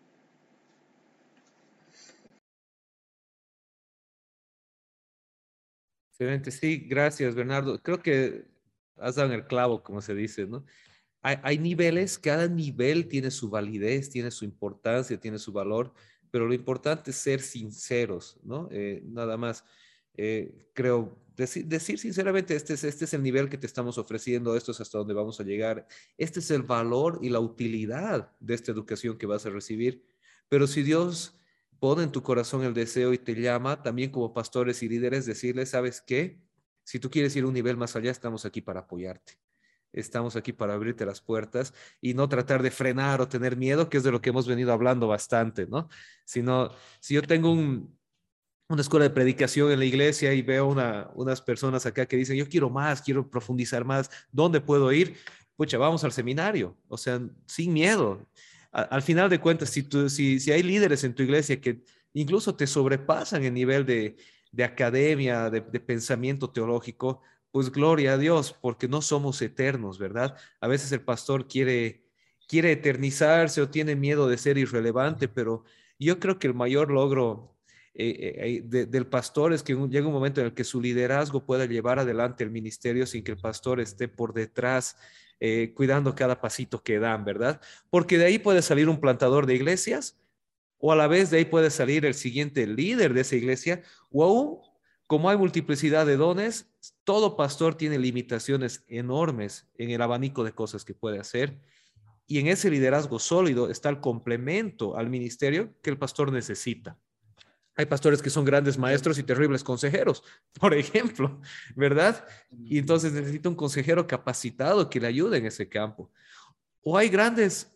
[6.51, 7.81] Sí, gracias Bernardo.
[7.83, 8.45] Creo que
[8.97, 10.65] has dado en el clavo, como se dice, ¿no?
[11.23, 15.93] Hay, hay, niveles, cada nivel tiene su validez, tiene su importancia, tiene su valor,
[16.31, 18.69] pero lo importante es ser sinceros, ¿no?
[18.73, 19.65] Eh, nada más.
[20.15, 24.57] Eh, creo, decir, decir, sinceramente, este es, este es el nivel que te estamos ofreciendo,
[24.57, 25.87] esto es hasta donde vamos a llegar,
[26.19, 30.05] este es el valor y la utilidad de esta educación que vas a recibir.
[30.49, 31.39] Pero si Dios
[31.83, 35.71] pone en tu corazón el deseo y te llama, también como pastores y líderes, decirles,
[35.71, 36.39] ¿sabes qué?
[36.85, 39.41] Si tú quieres ir un nivel más allá, estamos aquí para apoyarte.
[39.93, 43.97] Estamos aquí para abrirte las puertas y no tratar de frenar o tener miedo, que
[43.97, 45.89] es de lo que hemos venido hablando bastante, ¿no?
[46.25, 46.71] Sino,
[47.01, 47.99] si yo tengo un,
[48.69, 52.37] una escuela de predicación en la iglesia y veo una, unas personas acá que dicen,
[52.37, 55.17] yo quiero más, quiero profundizar más, ¿dónde puedo ir?
[55.57, 58.25] Pucha, vamos al seminario, o sea, sin miedo.
[58.73, 63.53] Al final de cuentas, si, hay líderes en tu iglesia que incluso te sobrepasan el
[63.53, 64.17] nivel de,
[64.51, 67.21] de academia, de, pensamiento teológico,
[67.51, 70.37] pues gloria a Dios, porque no somos eternos, ¿verdad?
[70.61, 72.03] A veces el pastor quiere,
[72.51, 75.65] eternizarse o tiene miedo de ser irrelevante, pero
[75.99, 77.57] yo creo que el mayor logro
[77.95, 81.67] eh, eh, del pastor es que llega un momento en el que su liderazgo pueda
[81.67, 84.97] llevar adelante el ministerio sin que el pastor esté por detrás
[85.45, 87.61] eh, cuidando cada pasito que dan, ¿verdad?
[87.91, 90.17] Porque de ahí puede salir un plantador de iglesias
[90.79, 93.83] o a la vez de ahí puede salir el siguiente líder de esa iglesia
[94.13, 94.61] o aún,
[95.09, 96.71] como hay multiplicidad de dones,
[97.03, 101.59] todo pastor tiene limitaciones enormes en el abanico de cosas que puede hacer.
[102.29, 107.01] Y en ese liderazgo sólido está el complemento al ministerio que el pastor necesita.
[107.75, 110.23] Hay pastores que son grandes maestros y terribles consejeros,
[110.61, 111.41] por ejemplo,
[111.75, 112.27] ¿verdad?
[112.65, 116.11] Y entonces necesita un consejero capacitado que le ayude en ese campo.
[116.83, 117.73] O hay grandes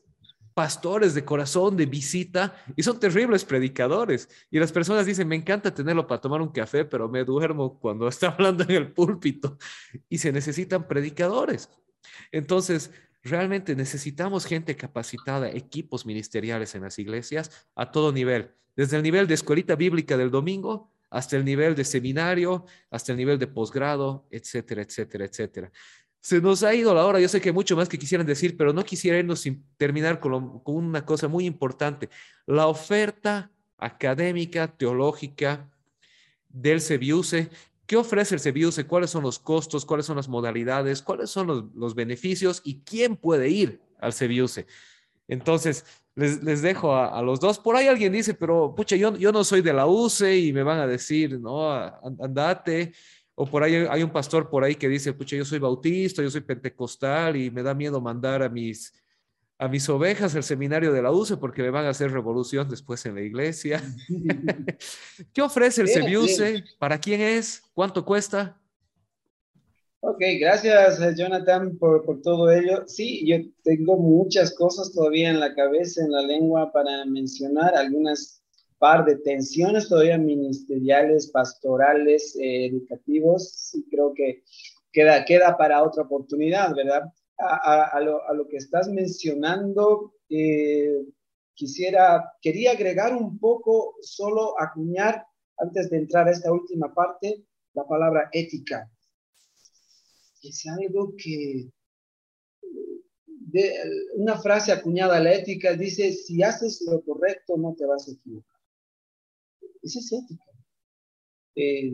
[0.52, 4.28] pastores de corazón, de visita, y son terribles predicadores.
[4.50, 8.08] Y las personas dicen, me encanta tenerlo para tomar un café, pero me duermo cuando
[8.08, 9.58] está hablando en el púlpito.
[10.08, 11.70] Y se necesitan predicadores.
[12.32, 12.90] Entonces,
[13.22, 19.26] realmente necesitamos gente capacitada, equipos ministeriales en las iglesias a todo nivel desde el nivel
[19.26, 24.26] de escuelita bíblica del domingo hasta el nivel de seminario, hasta el nivel de posgrado,
[24.30, 25.72] etcétera, etcétera, etcétera.
[26.20, 28.56] Se nos ha ido la hora, yo sé que hay mucho más que quisieran decir,
[28.56, 32.10] pero no quisiera irnos sin terminar con, una cosa muy importante.
[32.46, 35.70] La oferta académica, teológica
[36.48, 37.48] del CEBIUSE,
[37.86, 38.86] ¿qué ofrece el CEBIUSE?
[38.86, 39.86] ¿Cuáles son los costos?
[39.86, 41.00] ¿Cuáles son las modalidades?
[41.00, 42.60] ¿Cuáles son los, los beneficios?
[42.64, 44.66] ¿Y quién puede ir al CEBIUSE?
[45.28, 45.84] Entonces,
[46.16, 47.58] les, dejo a, los dos.
[47.58, 50.62] Por ahí alguien dice, pero pucha, yo, yo no soy de la UCE y me
[50.62, 51.70] van a decir, no,
[52.20, 52.92] andate.
[53.34, 56.30] O por ahí hay un pastor por ahí que dice, pucha, yo soy bautista, yo
[56.30, 58.94] soy pentecostal y me da miedo mandar a mis,
[59.58, 63.04] a mis ovejas al seminario de la UCE porque me van a hacer revolución después
[63.04, 63.82] en la iglesia.
[65.34, 66.64] ¿Qué ofrece el CEBIUCE?
[66.78, 67.62] ¿Para quién es?
[67.74, 68.58] ¿Cuánto cuesta?
[70.08, 72.86] Ok, gracias eh, Jonathan por, por, todo ello.
[72.86, 78.40] Sí, yo tengo muchas cosas todavía en la cabeza, en la lengua para mencionar, algunas
[78.78, 83.50] par de tensiones todavía ministeriales, pastorales, eh, educativos.
[83.50, 84.44] Sí, creo que
[84.92, 87.12] queda, queda para otra oportunidad, ¿verdad?
[87.38, 91.02] A, a, lo, a lo, que estás mencionando, eh,
[91.54, 95.26] quisiera, quería agregar un poco, solo acuñar,
[95.58, 97.42] antes de entrar a esta última parte,
[97.74, 98.88] la palabra ética
[100.48, 101.70] es algo que,
[103.28, 103.74] de,
[104.14, 108.12] una frase acuñada a la ética dice, si haces lo correcto no te vas a
[108.12, 108.60] equivocar.
[109.82, 110.44] Esa es ética.
[111.54, 111.92] Eh,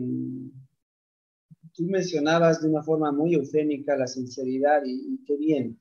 [1.73, 5.79] tú mencionabas de una forma muy eufémica la sinceridad y, y qué bien,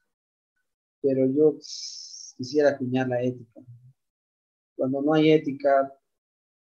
[1.00, 1.58] pero yo
[2.36, 3.60] quisiera acuñar la ética.
[4.76, 5.92] Cuando no hay ética,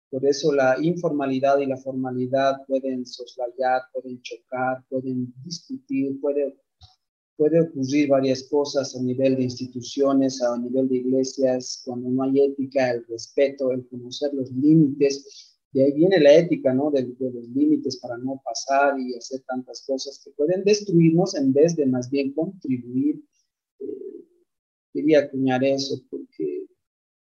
[0.10, 6.58] por eso la informalidad y la formalidad pueden soslayar, pueden chocar, pueden discutir, puede,
[7.36, 12.40] puede ocurrir varias cosas a nivel de instituciones, a nivel de iglesias, cuando no hay
[12.40, 15.58] ética, el respeto, el conocer los límites.
[15.74, 16.90] De ahí viene la ética, ¿no?
[16.90, 21.76] De, los límites para no pasar y hacer tantas cosas que pueden destruirnos en vez
[21.76, 23.22] de más bien contribuir.
[23.80, 24.26] Eh,
[24.94, 26.66] quería acuñar eso porque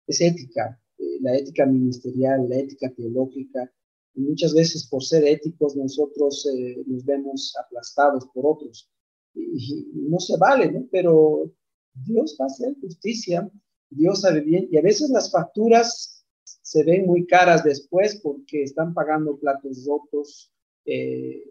[0.07, 0.79] es ética,
[1.21, 3.71] la ética ministerial, la ética teológica.
[4.15, 8.91] Y muchas veces por ser éticos nosotros eh, nos vemos aplastados por otros.
[9.35, 10.87] Y, no se vale, ¿no?
[10.91, 11.51] Pero
[11.93, 13.51] Dios va a hacer justicia,
[13.91, 14.69] Dios sabe bien.
[14.71, 20.53] Y a veces las facturas se ven muy caras después porque están pagando platos rotos,
[20.85, 21.43] eh,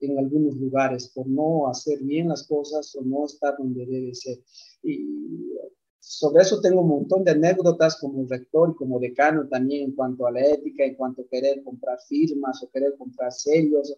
[0.00, 4.38] en algunos lugares por no hacer bien las cosas o no estar donde debe ser.
[4.82, 5.52] Y
[6.00, 10.26] sobre eso tengo un montón de anécdotas como rector y como decano también en cuanto
[10.26, 13.94] a la ética, en cuanto a querer comprar firmas o querer comprar sellos,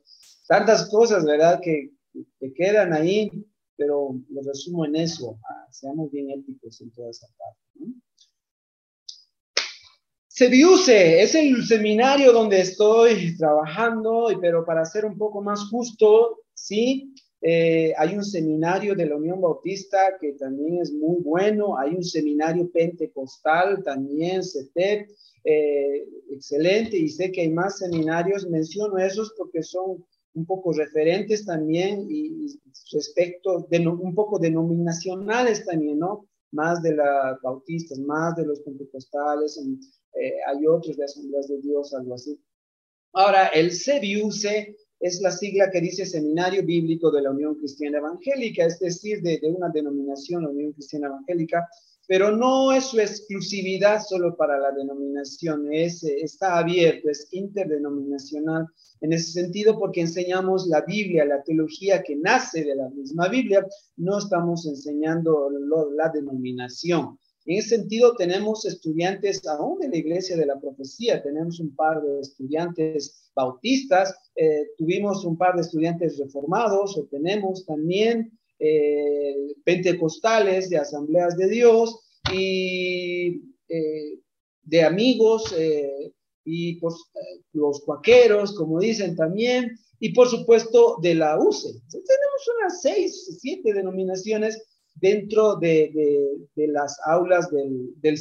[0.47, 1.61] tantas cosas, ¿verdad?
[1.63, 1.93] Que,
[2.41, 3.31] que quedan ahí,
[3.77, 5.39] pero lo resumo en eso,
[5.71, 7.61] seamos bien éticos en toda esa parte.
[7.75, 7.95] ¿no?
[10.39, 17.13] Sebiuse es el seminario donde estoy trabajando, pero para ser un poco más justo, sí,
[17.41, 22.03] eh, hay un seminario de la Unión Bautista que también es muy bueno, hay un
[22.03, 25.09] seminario pentecostal también, CETEP,
[25.45, 31.45] eh, excelente, y sé que hay más seminarios, menciono esos porque son un poco referentes
[31.47, 32.59] también y,
[32.93, 36.27] respecto de un poco denominacionales también, ¿no?
[36.53, 39.61] Más de las bautistas, más de los pentecostales,
[40.15, 42.41] eh, hay otros de Asambleas de Dios, algo así.
[43.13, 48.65] Ahora, el CBUC es la sigla que dice Seminario Bíblico de la Unión Cristiana Evangélica,
[48.65, 51.69] es decir, de, una denominación, la Unión Cristiana Evangélica,
[52.07, 58.67] pero no es su exclusividad solo para la denominación, es, está abierto, es interdenominacional
[59.01, 63.65] en ese sentido porque enseñamos la Biblia, la teología que nace de la misma Biblia,
[63.97, 65.51] no estamos enseñando
[65.95, 67.19] la denominación.
[67.49, 72.03] En ese sentido, tenemos estudiantes aún de la Iglesia de la Profecía, tenemos un par
[72.03, 80.77] de estudiantes bautistas, eh, tuvimos un par de estudiantes reformados, tenemos también eh, pentecostales de
[80.77, 81.99] asambleas de Dios
[82.35, 83.41] y
[83.71, 84.19] eh,
[84.65, 85.55] de amigos
[86.45, 86.97] y pues,
[87.55, 91.81] los cuaqueros, como dicen también, y por supuesto de la UCE.
[91.91, 94.68] Tenemos unas seis, siete denominaciones
[95.01, 95.91] dentro de,
[96.57, 98.19] las aulas del, del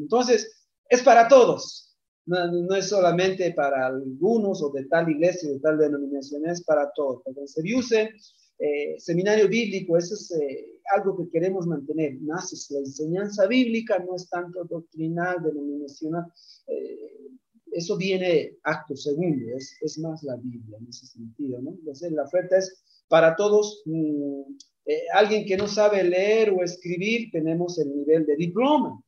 [0.00, 1.88] Entonces, es para todos.
[2.24, 7.22] No, es solamente para algunos o de tal iglesia, de tal denominación, es para todos.
[7.26, 8.10] El CEBIUSE,
[8.58, 12.14] eh, seminario bíblico, eso es eh, algo que queremos mantener.
[12.22, 16.26] Nace la enseñanza bíblica, no es tanto doctrinal, denominacional.
[16.68, 17.32] Eh,
[17.72, 21.70] eso viene acto segundo, es, es, más la Biblia en ese sentido, ¿no?
[21.70, 23.82] Entonces, la oferta es para todos.
[23.84, 24.54] Mm,
[24.86, 29.04] eh, alguien que no sabe leer o escribir, tenemos el nivel de diploma.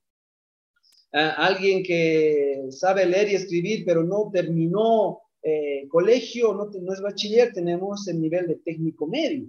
[1.11, 7.00] Ah, alguien que sabe leer y escribir, pero no terminó eh, colegio, no, no, es
[7.00, 9.46] bachiller, tenemos el nivel de técnico medio.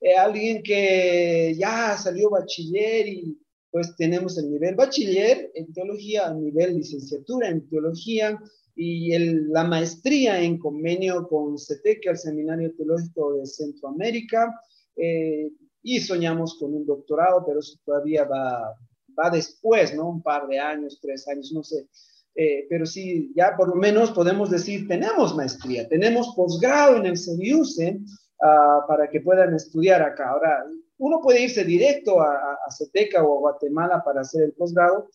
[0.00, 3.38] Eh, alguien que ya salió bachiller y
[3.70, 8.38] pues tenemos el nivel bachiller en teología, el nivel licenciatura en teología
[8.82, 9.18] y
[9.52, 14.58] la maestría en convenio con CETEC, el Seminario Teológico de Centroamérica,
[14.96, 15.50] eh,
[15.82, 18.74] y soñamos con un doctorado, pero eso todavía va,
[19.18, 20.08] va después, ¿no?
[20.08, 21.88] Un par de años, tres años, no sé.
[22.34, 27.18] Eh, pero sí, ya por lo menos podemos decir, tenemos maestría, tenemos posgrado en el
[27.18, 28.00] CEBIUSE
[28.42, 30.30] ah, para que puedan estudiar acá.
[30.30, 30.64] Ahora,
[30.96, 35.10] uno puede irse directo a, a CETECA o a Guatemala para hacer el posgrado,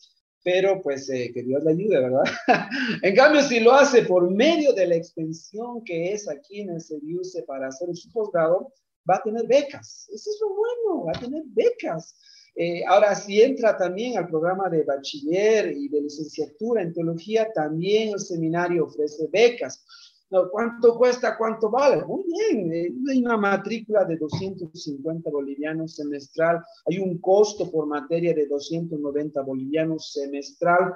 [0.46, 2.22] pero pues eh, que Dios le ayude, ¿verdad?
[3.02, 6.80] en cambio, si lo hace por medio de la extensión que es aquí en el
[6.80, 8.72] CEBIUSE para hacer su posgrado,
[9.10, 10.08] va a tener becas.
[10.08, 12.14] Eso es lo bueno, va a tener becas.
[12.54, 18.10] Eh, ahora, si entra también al programa de bachiller y de licenciatura en teología, también
[18.10, 19.84] el seminario ofrece becas.
[20.28, 21.36] ¿Cuánto cuesta?
[21.36, 22.04] ¿Cuánto vale?
[22.04, 28.34] Muy bien, eh, hay una matrícula de 250 bolivianos semestral, hay un costo por materia
[28.34, 30.94] de 290 bolivianos semestral.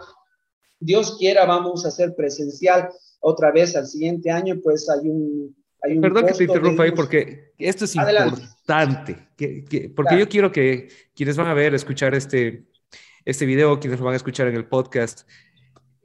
[0.81, 2.89] Dios quiera, vamos a hacer presencial
[3.21, 5.55] otra vez al siguiente año, pues hay un
[6.01, 11.37] Perdón que te interrumpa ahí porque esto es importante, que, porque yo quiero que quienes
[11.37, 12.67] van a ver, escuchar este,
[13.25, 15.27] este video, quienes lo van a escuchar en el podcast,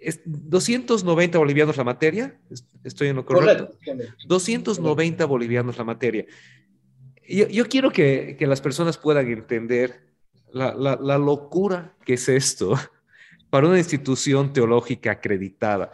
[0.07, 2.39] es 290 bolivianos la materia,
[2.83, 3.71] estoy en lo correcto.
[4.27, 6.25] 290 bolivianos la materia.
[7.27, 10.13] Yo, yo quiero que, que, las personas puedan entender
[10.51, 12.79] la, la, la locura que es esto
[13.49, 15.91] para una institución teológica acreditada.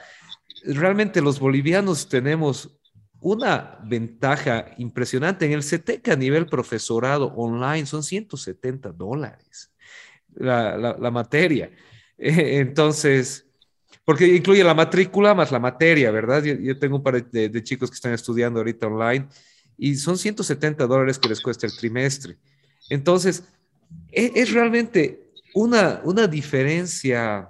[0.64, 2.78] Realmente los bolivianos tenemos
[3.22, 5.46] una ventaja impresionante.
[5.46, 9.72] En el CETEC a nivel profesorado online son 170 dólares
[10.36, 11.72] la, materia.
[12.18, 13.48] Entonces,
[14.06, 16.44] porque incluye la matrícula más la materia, ¿verdad?
[16.44, 19.28] Yo, tengo un par de, chicos que están estudiando ahorita online
[19.78, 22.38] y son 170 dólares que les cuesta el trimestre.
[22.90, 23.44] Entonces,
[24.12, 27.50] es, es realmente una, una diferencia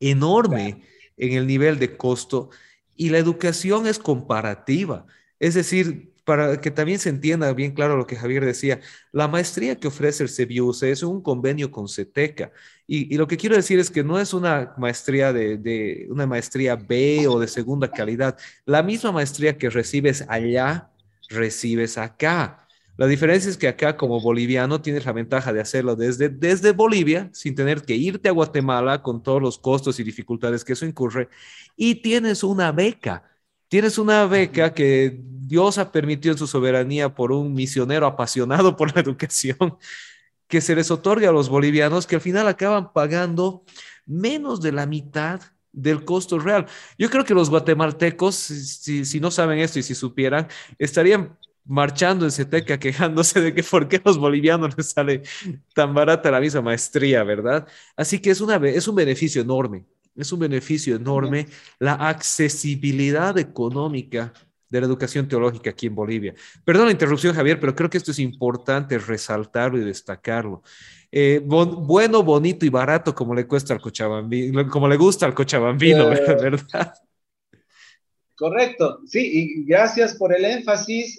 [0.00, 0.82] enorme
[1.16, 2.50] en el nivel de costo
[2.94, 5.06] y la educación es comparativa.
[5.38, 8.80] Es decir, para que también se entienda bien claro lo que Javier decía,
[9.12, 12.50] la maestría que ofrece el CBUC es un convenio con CETECA.
[12.88, 16.76] Y, lo que quiero decir es que no es una maestría de, de, una maestría
[16.76, 18.38] B o de segunda calidad.
[18.64, 20.90] La misma maestría que recibes allá,
[21.28, 22.66] recibes acá.
[22.96, 27.28] La diferencia es que acá como boliviano tienes la ventaja de hacerlo desde, desde Bolivia
[27.32, 31.28] sin tener que irte a Guatemala con todos los costos y dificultades que eso incurre
[31.76, 33.24] y tienes una beca.
[33.68, 38.94] Tienes una beca que Dios ha permitido en su soberanía por un misionero apasionado por
[38.94, 39.76] la educación
[40.48, 43.64] que se les otorga a los bolivianos que al final acaban pagando
[44.06, 45.40] menos de la mitad
[45.72, 46.66] del costo real.
[46.98, 51.36] Yo creo que los guatemaltecos, si, si no saben esto y si supieran, estarían
[51.66, 55.22] marchando en Ceteca quejándose de que por qué a los bolivianos les sale
[55.74, 57.66] tan barata la misma maestría, ¿verdad?
[57.96, 59.84] Así que es, una, es un beneficio enorme,
[60.14, 64.32] es un beneficio enorme la accesibilidad económica
[64.68, 66.34] de la educación teológica aquí en Bolivia.
[66.64, 70.62] Perdón la interrupción, Javier, pero creo que esto es importante resaltarlo y destacarlo.
[71.10, 76.12] Eh, bueno, bonito y barato como le cuesta al cochabambino, como le gusta al cochabambino,
[76.12, 76.94] eh, ¿verdad?
[78.36, 81.18] Correcto, sí, y gracias por el énfasis.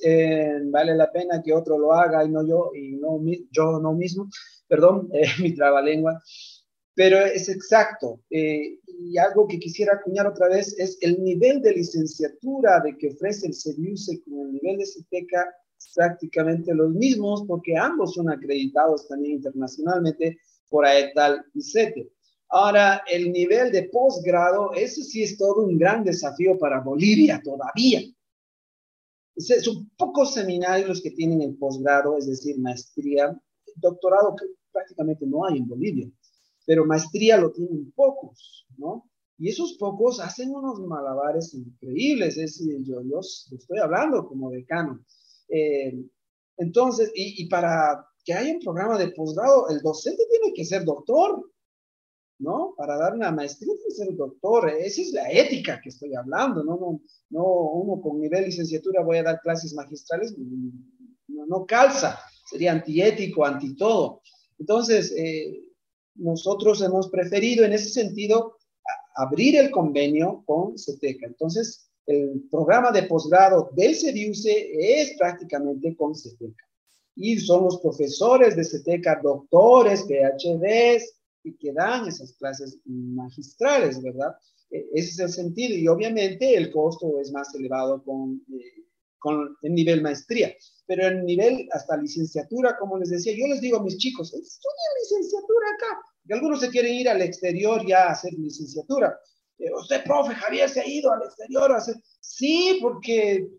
[0.72, 3.20] vale la pena que otro lo haga y no yo, y no
[3.52, 4.30] yo no mismo,
[4.68, 6.22] perdón, eh, mi trabalengua.
[6.94, 8.22] Pero es exacto.
[9.00, 13.48] Y algo que quisiera acuñar otra vez es el nivel de licenciatura de que ofrece
[13.48, 15.46] el CEDIUSE con el nivel de CITECA
[15.94, 20.40] prácticamente los mismos, porque ambos son acreditados también internacionalmente
[20.70, 22.12] por AETAL y CETE.
[22.50, 28.02] Ahora, el nivel de posgrado, eso sí es todo un gran desafío para Bolivia todavía.
[29.38, 33.40] Son pocos seminarios los que tienen el posgrado, es decir, maestría.
[33.76, 36.10] Doctorado que prácticamente no hay en Bolivia,
[36.68, 39.10] pero maestría lo tienen pocos, ¿no?
[39.40, 42.38] Y esos pocos hacen unos malabares increíbles.
[42.38, 45.00] Es, yo, yo estoy hablando como decano.
[45.48, 45.94] Eh,
[46.58, 50.84] entonces, y, y para que haya un programa de posgrado, el docente tiene que ser
[50.84, 51.50] doctor,
[52.40, 52.74] ¿no?
[52.76, 56.64] Para dar una maestría tiene que ser doctor, esa es la ética que estoy hablando,
[56.64, 56.78] ¿no?
[56.78, 62.74] No, no uno con nivel licenciatura voy a dar clases magistrales, no, no calza, sería
[62.74, 64.22] antiético, anti todo.
[64.60, 65.67] Entonces, eh,
[66.18, 68.58] nosotros hemos preferido en ese sentido
[69.16, 71.28] abrir el convenio con CETECA.
[71.28, 76.64] Entonces, el programa de posgrado del CEDIUCE es prácticamente con CETECA.
[77.16, 81.18] Y son los profesores de CETECA, doctores, PhDs,
[81.60, 84.36] que dan esas clases magistrales, ¿verdad?
[84.70, 88.84] E, ese es el sentido y obviamente el costo es más elevado con, eh,
[89.28, 90.56] con el nivel maestría,
[90.86, 94.92] pero el nivel hasta licenciatura, como les decía, yo les digo a mis chicos, estudien
[95.04, 99.20] licenciatura acá, y algunos se quieren ir al exterior ya a hacer licenciatura.
[99.60, 101.96] Eh, usted, profe, Javier, se ha ido al exterior a hacer...
[102.22, 103.50] Sí, porque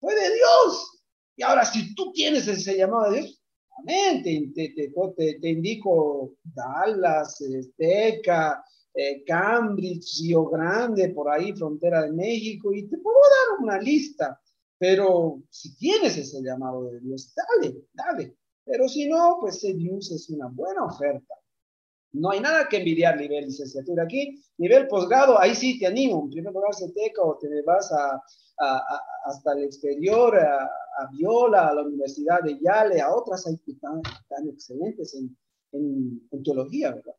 [0.00, 1.02] fue de Dios.
[1.36, 3.42] Y ahora, si tú tienes ese llamado de Dios,
[3.86, 7.42] te, te, te, indico Dallas,
[7.76, 8.64] Teca,
[8.94, 14.40] eh, Cambridge, Río Grande, por ahí, frontera de México, y te puedo dar una lista.
[14.80, 18.38] Pero si tienes ese llamado de Dios, dale, dale.
[18.64, 21.34] Pero si no, pues Dios es una buena oferta.
[22.12, 24.42] No hay nada que envidiar nivel licenciatura aquí.
[24.56, 26.22] Nivel posgrado, ahí sí te animo.
[26.24, 28.22] En primer lugar, teca o te vas a,
[29.26, 30.70] hasta el exterior, a,
[31.12, 34.00] Viola, a la Universidad de Yale, a otras hay que están,
[34.48, 35.36] excelentes en,
[35.72, 37.14] en, teología, ¿verdad?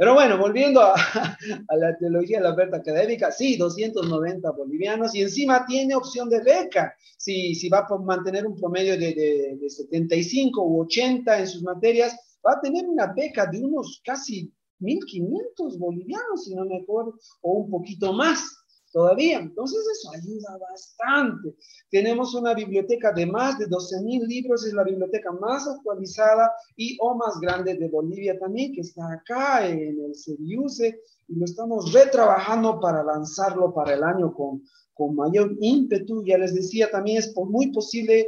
[0.00, 5.66] Pero bueno, volviendo a, la teología de la oferta académica, sí, 290 bolivianos y encima
[5.66, 6.94] tiene opción de beca.
[7.18, 11.62] Si, si va a mantener un promedio de, de, de 75 u 80 en sus
[11.62, 14.50] materias, va a tener una beca de unos casi
[14.80, 18.59] 1.500 bolivianos, si no me acuerdo, o un poquito más
[18.92, 19.38] todavía.
[19.38, 21.54] Entonces eso ayuda bastante.
[21.90, 27.14] Tenemos una biblioteca de más de 12.000 libros, es la biblioteca más actualizada y o
[27.14, 32.80] más grande de Bolivia también, que está acá en el CEDIUCE y lo estamos retrabajando
[32.80, 34.62] para lanzarlo para el año con,
[34.94, 36.24] con mayor ímpetu.
[36.24, 38.26] Ya les decía, también es muy posible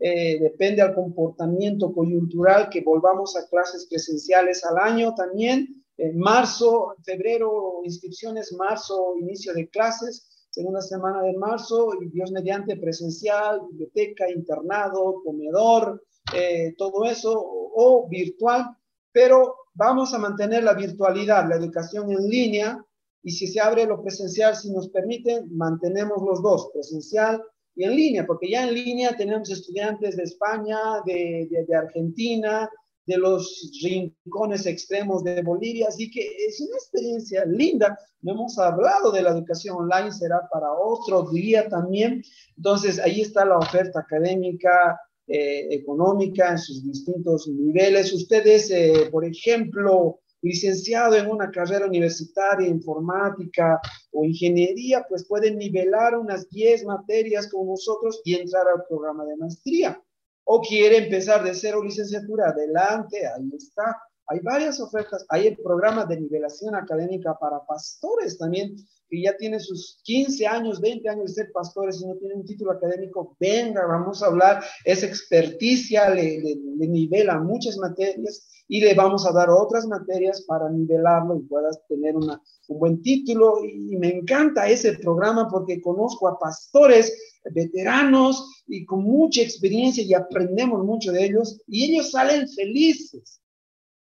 [0.00, 5.83] eh, depende al comportamiento coyuntural que volvamos a clases presenciales al año también.
[5.96, 12.76] En marzo, febrero, inscripciones, marzo, inicio de clases, segunda semana de marzo, y Dios mediante
[12.76, 16.02] presencial, biblioteca, internado, comedor,
[16.34, 18.76] eh, todo eso, o, virtual,
[19.12, 22.84] pero vamos a mantener la virtualidad, la educación en línea,
[23.22, 27.42] y si se abre lo presencial, si nos permiten, mantenemos los dos, presencial
[27.74, 32.70] y en línea, porque ya en línea tenemos estudiantes de España, de, de, Argentina,
[33.06, 37.98] de los rincones extremos de Bolivia, así que es una experiencia linda.
[38.22, 42.22] No hemos hablado de la educación online, será para otro día también.
[42.56, 48.12] Entonces, ahí está la oferta académica, eh, económica en sus distintos niveles.
[48.12, 53.80] Ustedes, eh, por ejemplo, licenciado en una carrera universitaria, informática
[54.12, 59.36] o ingeniería, pues puede nivelar unas 10 materias con nosotros y entrar al programa de
[59.38, 60.03] maestría.
[60.44, 63.96] O quiere empezar de cero licenciatura, adelante, ahí está.
[64.26, 65.24] Hay varias ofertas.
[65.28, 68.74] Hay el programa de nivelación académica para pastores también,
[69.08, 72.44] que ya tiene sus 15 años, 20 años de ser pastores y no tiene un
[72.44, 73.36] título académico.
[73.38, 74.64] Venga, vamos a hablar.
[74.84, 80.70] Esa experticia le, le nivela muchas materias y le vamos a dar otras materias para
[80.70, 83.64] nivelarlo y puedas tener una, un buen título.
[83.64, 90.14] Y me encanta ese programa porque conozco a pastores veteranos y con mucha experiencia y
[90.14, 93.40] aprendemos mucho de ellos y ellos salen felices.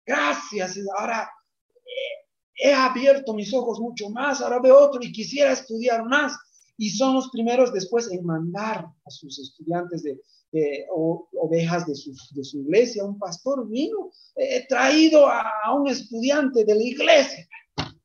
[0.07, 0.79] Gracias.
[0.99, 1.29] Ahora
[2.57, 6.37] he abierto mis ojos mucho más, ahora veo otro y quisiera estudiar más.
[6.77, 10.21] Y son los primeros después en mandar a sus estudiantes de,
[10.95, 13.05] o, ovejas de su, de su, iglesia.
[13.05, 17.49] Un pastor vino, he traído a, un estudiante de la iglesia.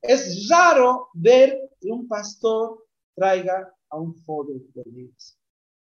[0.01, 5.37] Es raro ver que un pastor traiga a un joven de la iglesia.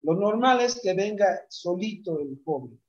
[0.02, 2.80] Lo normal es que venga solito el joven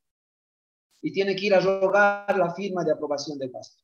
[1.02, 3.84] y tiene que ir a rogar la firma de aprobación del pastor,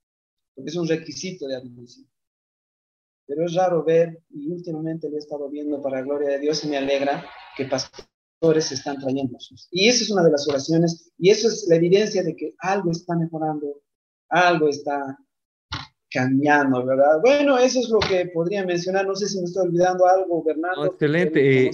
[0.53, 2.07] porque es un requisito de admisión.
[3.27, 6.63] Pero es raro ver, y últimamente lo he estado viendo para la gloria de Dios
[6.63, 7.25] y me alegra,
[7.57, 9.37] que pastores están trayendo.
[9.71, 12.91] Y esa es una de las oraciones, y eso es la evidencia de que algo
[12.91, 13.81] está mejorando,
[14.29, 15.17] algo está
[16.11, 17.19] cambiando, ¿verdad?
[17.21, 19.05] Bueno, eso es lo que podría mencionar.
[19.05, 20.85] No sé si me estoy olvidando algo, Bernardo.
[20.85, 21.67] excelente.
[21.67, 21.71] Eh,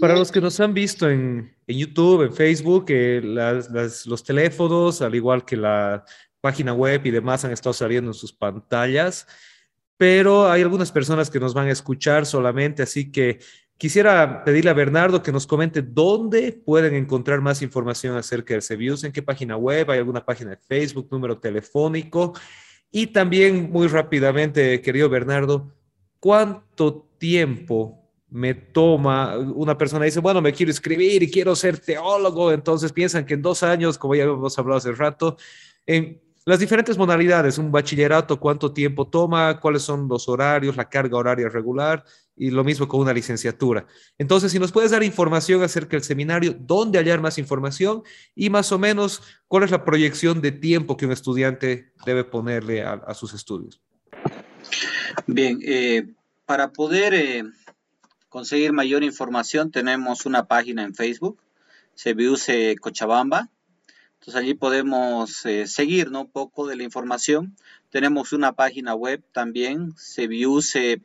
[0.00, 4.24] para los que nos han visto en, en YouTube, en Facebook, eh, las, las, los
[4.24, 6.04] teléfonos, al igual que la
[6.40, 9.26] página web y demás, han estado saliendo en sus pantallas,
[9.98, 13.40] pero hay algunas personas que nos van a escuchar solamente, así que
[13.78, 19.04] quisiera pedirle a Bernardo que nos comente dónde pueden encontrar más información acerca del CBUS,
[19.04, 22.32] en qué página web, hay alguna página de Facebook, número telefónico.
[22.90, 25.72] Y también muy rápidamente, querido Bernardo,
[26.20, 29.36] ¿cuánto tiempo me toma?
[29.36, 33.42] Una persona dice, bueno, me quiero escribir y quiero ser teólogo, entonces piensan que en
[33.42, 35.36] dos años, como ya hemos hablado hace rato,
[35.86, 41.16] en las diferentes modalidades, un bachillerato, cuánto tiempo toma, cuáles son los horarios, la carga
[41.16, 42.04] horaria regular
[42.36, 43.86] y lo mismo con una licenciatura.
[44.18, 48.02] Entonces, si nos puedes dar información acerca del seminario, dónde hallar más información
[48.34, 52.82] y más o menos cuál es la proyección de tiempo que un estudiante debe ponerle
[52.82, 53.80] a, sus estudios.
[55.26, 56.06] Bien, eh,
[56.46, 57.44] para poder eh,
[58.28, 61.38] conseguir mayor información tenemos una página en Facebook,
[61.94, 63.48] CBUC Cochabamba,
[64.24, 67.54] entonces allí podemos eh, seguir un poco de la información.
[67.90, 70.96] Tenemos una página web también, cebiuse.org.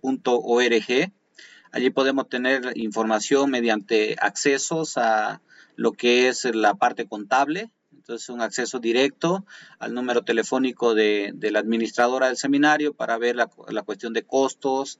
[1.72, 5.42] Allí podemos tener información mediante accesos a
[5.76, 7.70] lo que es la parte contable.
[7.96, 9.46] Entonces un acceso directo
[9.78, 13.48] al número telefónico de, la administradora del seminario para ver la,
[13.84, 15.00] cuestión de costos,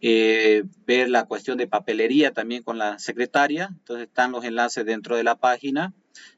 [0.00, 3.68] eh, ver la cuestión de papelería también con la secretaria.
[3.72, 5.92] Entonces están los enlaces dentro de la página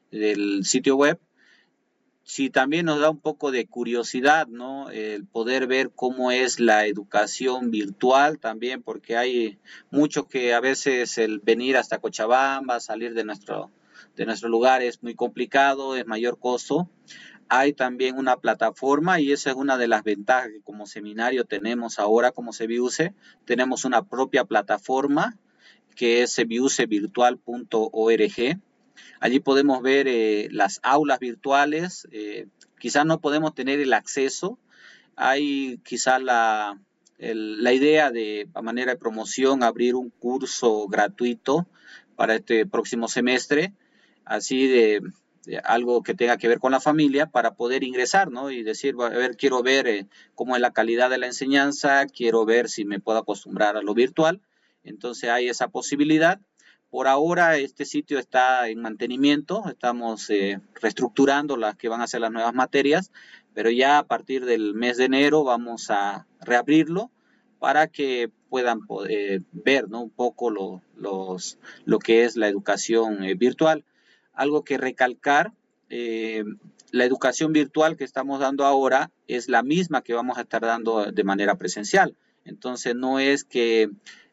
[0.09, 1.19] del sitio web.
[2.23, 4.91] Si también nos da un poco de curiosidad, ¿no?
[4.91, 9.57] El poder ver cómo es la educación virtual también, porque hay
[9.89, 13.71] mucho que a veces el venir hasta Cochabamba, salir de nuestro,
[14.15, 16.89] de nuestro lugar es muy complicado, es mayor costo.
[17.47, 21.97] Hay también una plataforma y esa es una de las ventajas que como seminario tenemos
[21.97, 23.15] ahora como Cebiuse.
[23.45, 25.35] Tenemos una propia plataforma
[25.95, 28.59] que es cebiusevirtual.org
[29.19, 32.07] Allí podemos ver eh, las aulas virtuales.
[32.11, 32.47] Eh,
[32.79, 34.59] quizás no podemos tener el acceso.
[35.15, 36.79] Hay quizás la,
[37.17, 41.67] la idea de, a manera de promoción, abrir un curso gratuito
[42.15, 43.73] para este próximo semestre,
[44.25, 45.01] así de,
[45.63, 48.51] algo que tenga que ver con la familia para poder ingresar, ¿no?
[48.51, 52.45] Y decir, a ver, quiero ver eh, cómo es la calidad de la enseñanza, quiero
[52.45, 54.41] ver si me puedo acostumbrar a lo virtual.
[54.83, 56.39] Entonces hay esa posibilidad
[56.89, 62.21] por ahora este sitio está en mantenimiento, estamos eh, reestructurando las que van a ser
[62.21, 63.11] las nuevas materias,
[63.53, 67.11] pero ya a partir del mes de enero vamos a reabrirlo
[67.59, 73.35] para que puedan poder ver un poco lo, los, lo que es la educación eh,
[73.35, 73.85] virtual.
[74.33, 75.51] Algo que recalcar,
[75.89, 76.43] eh,
[76.91, 81.11] la educación virtual que estamos dando ahora es la misma que vamos a estar dando
[81.11, 82.15] de manera presencial.
[82.45, 83.89] Entonces no es que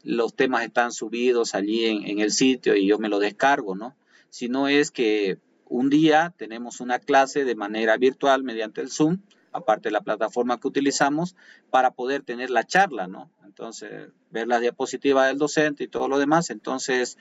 [0.06, 3.96] los temas están subidos allí en, el sitio y yo me lo descargo, ¿no?
[4.30, 5.38] Sino es que
[5.68, 9.18] un día tenemos una clase de manera virtual mediante el Zoom,
[9.52, 11.34] aparte de la plataforma que utilizamos,
[11.70, 13.30] para poder tener la charla, ¿no?
[13.44, 16.50] Entonces, ver la diapositiva del docente y todo lo demás.
[16.50, 17.16] Entonces,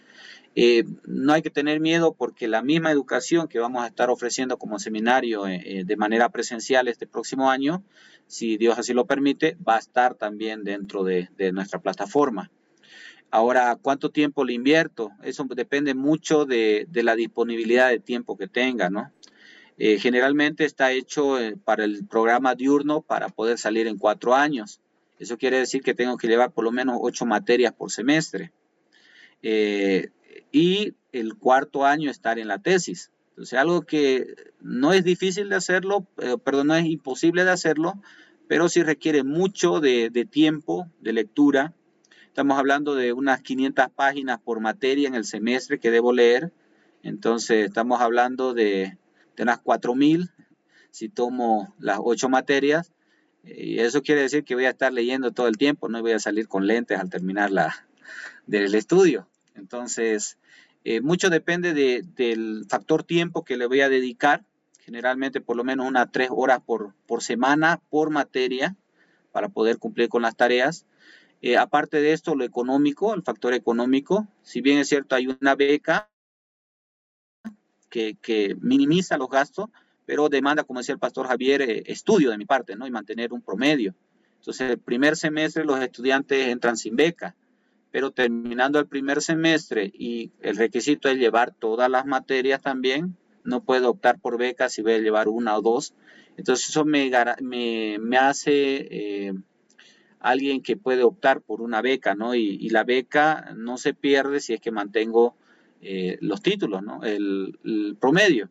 [0.53, 4.57] eh, no hay que tener miedo porque la misma educación que vamos a estar ofreciendo
[4.57, 7.83] como seminario eh, eh, de manera presencial este próximo año,
[8.27, 12.51] si Dios así lo permite, va a estar también dentro de, nuestra plataforma.
[13.35, 15.11] Ahora, ¿cuánto tiempo le invierto?
[15.21, 19.11] Eso depende mucho de, la disponibilidad de tiempo que tenga, ¿no?
[19.77, 24.79] Eh, generalmente está hecho eh, para el programa diurno para poder salir en cuatro años.
[25.19, 28.53] Eso quiere decir que tengo que llevar por lo menos ocho materias por semestre.
[29.43, 30.11] Eh,
[30.53, 33.11] y el cuarto año estar en la tesis.
[33.31, 36.07] Entonces, algo que no es difícil de hacerlo,
[36.45, 38.01] perdón, no es imposible de hacerlo,
[38.47, 41.73] pero sí requiere mucho de tiempo, de lectura.
[42.35, 46.51] Estamos hablando de unas 500 páginas por materia en el semestre que debo leer.
[47.01, 48.97] Entonces, estamos hablando de
[49.35, 50.29] de unas 4.000
[50.91, 52.91] si tomo las ocho materias.
[53.43, 56.19] Y eso quiere decir que voy a estar leyendo todo el tiempo, no voy a
[56.19, 57.87] salir con lentes al terminar la,
[58.47, 59.29] del estudio.
[59.55, 60.37] Entonces,
[60.83, 64.43] eh, mucho depende del factor tiempo que le voy a dedicar,
[64.81, 68.75] generalmente por lo menos unas tres horas por, por semana por materia
[69.31, 70.85] para poder cumplir con las tareas.
[71.41, 75.55] Eh, aparte de esto, lo económico, el factor económico, si bien es cierto, hay una
[75.55, 76.09] beca,
[77.89, 79.69] que, minimiza los gastos,
[80.05, 82.85] pero demanda, como decía el pastor Javier, eh, estudio de mi parte, ¿no?
[82.85, 83.95] Y mantener un promedio.
[84.39, 87.35] Entonces, el primer semestre los estudiantes entran sin beca,
[87.91, 93.63] pero terminando el primer semestre y el requisito es llevar todas las materias también, no
[93.63, 95.93] puedo optar por becas si voy a llevar una o dos.
[96.37, 97.09] Entonces, eso me,
[97.41, 99.33] me, hace eh,
[100.31, 102.35] alguien que puede optar por una beca, ¿no?
[102.35, 105.35] Y, y, la beca no se pierde si es que mantengo
[105.87, 107.03] eh, los títulos, ¿no?
[107.03, 108.49] El, promedio.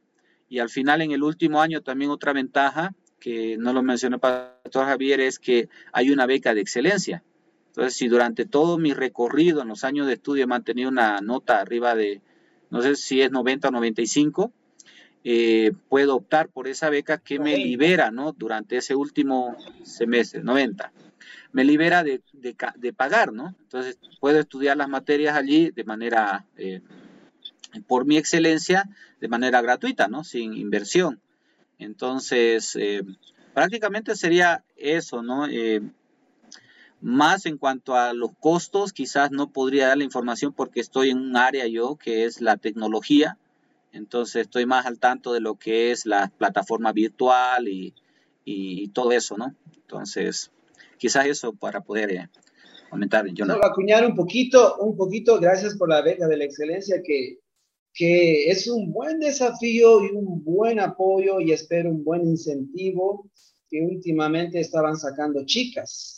[0.49, 4.21] Y al final, en el último año, también otra ventaja, que no lo mencionó el
[4.21, 7.25] pastor Javier, es que hay una beca de excelencia.
[7.69, 11.61] Entonces, si durante todo mi recorrido en los años de estudio he mantenido una nota
[11.61, 12.21] arriba de,
[12.71, 14.53] no sé si es 90 o 95,
[15.25, 18.33] eh, puedo optar por esa beca que me libera, ¿no?
[18.33, 20.93] Durante ese último semestre, 90.
[21.53, 22.23] Me libera de,
[22.97, 23.55] pagar, ¿no?
[23.61, 26.81] Entonces, puedo estudiar las materias allí de manera eh,
[27.87, 28.89] por mi excelencia
[29.21, 30.25] de manera gratuita, ¿no?
[30.25, 31.21] Sin inversión.
[31.79, 33.03] Entonces, eh,
[33.53, 35.47] prácticamente sería eso, ¿no?
[35.47, 35.81] Eh,
[37.01, 41.19] más en cuanto a los costos, quizás no podría dar la información porque estoy en
[41.19, 43.37] un área yo que es la tecnología,
[43.93, 47.95] entonces estoy más al tanto de lo que es la plataforma virtual y,
[48.93, 49.55] todo eso, ¿no?
[49.75, 50.51] Entonces,
[50.99, 52.29] quizás eso para poder eh,
[52.91, 53.27] comentar.
[53.33, 53.55] Yo no.
[53.55, 57.39] acuñar un poquito, un poquito, gracias por la beca de la excelencia que
[57.95, 63.31] que es un buen desafío y un buen apoyo y espero un buen incentivo
[63.71, 66.17] que últimamente estaban sacando chicas.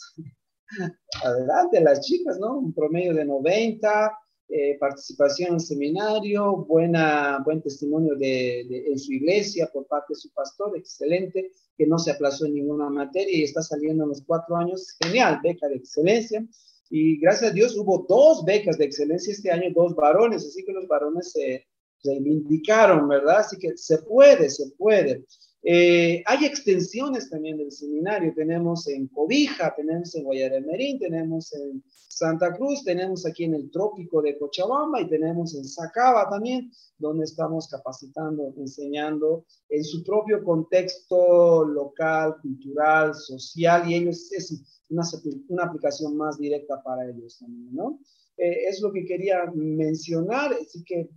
[1.23, 2.57] Adelante las chicas, ¿no?
[2.57, 4.11] Un promedio de 90,
[4.49, 10.31] eh, participación en seminario, buena, buen testimonio de, en su iglesia por parte de su
[10.31, 14.55] pastor, excelente, que no se aplazó en ninguna materia y está saliendo en los cuatro
[14.55, 16.47] años, genial, beca de excelencia.
[16.89, 20.71] Y gracias a Dios hubo dos becas de excelencia este año, dos varones, así que
[20.71, 21.65] los varones se
[22.05, 23.39] reivindicaron, ¿verdad?
[23.39, 25.25] Así que se puede, se puede.
[25.69, 32.53] Eh, hay extensiones también del seminario, tenemos en Cobija, tenemos en Guayaremerín, tenemos en Santa
[32.53, 37.67] Cruz, tenemos aquí en el trópico de Cochabamba y tenemos en Sacaba también, donde estamos
[37.67, 45.03] capacitando, enseñando en su propio contexto local, cultural, social, y ellos es una,
[45.49, 47.99] una aplicación más directa para ellos también, ¿no?
[48.37, 51.09] Eh, es lo que quería mencionar, así que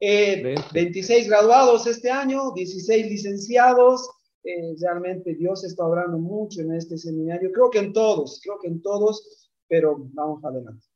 [0.00, 4.08] 26 eh, graduados este año, 16 licenciados.
[4.44, 7.50] Eh, realmente Dios está obrando mucho en este seminario.
[7.52, 10.86] Creo que en todos, creo que en todos, pero vamos adelante.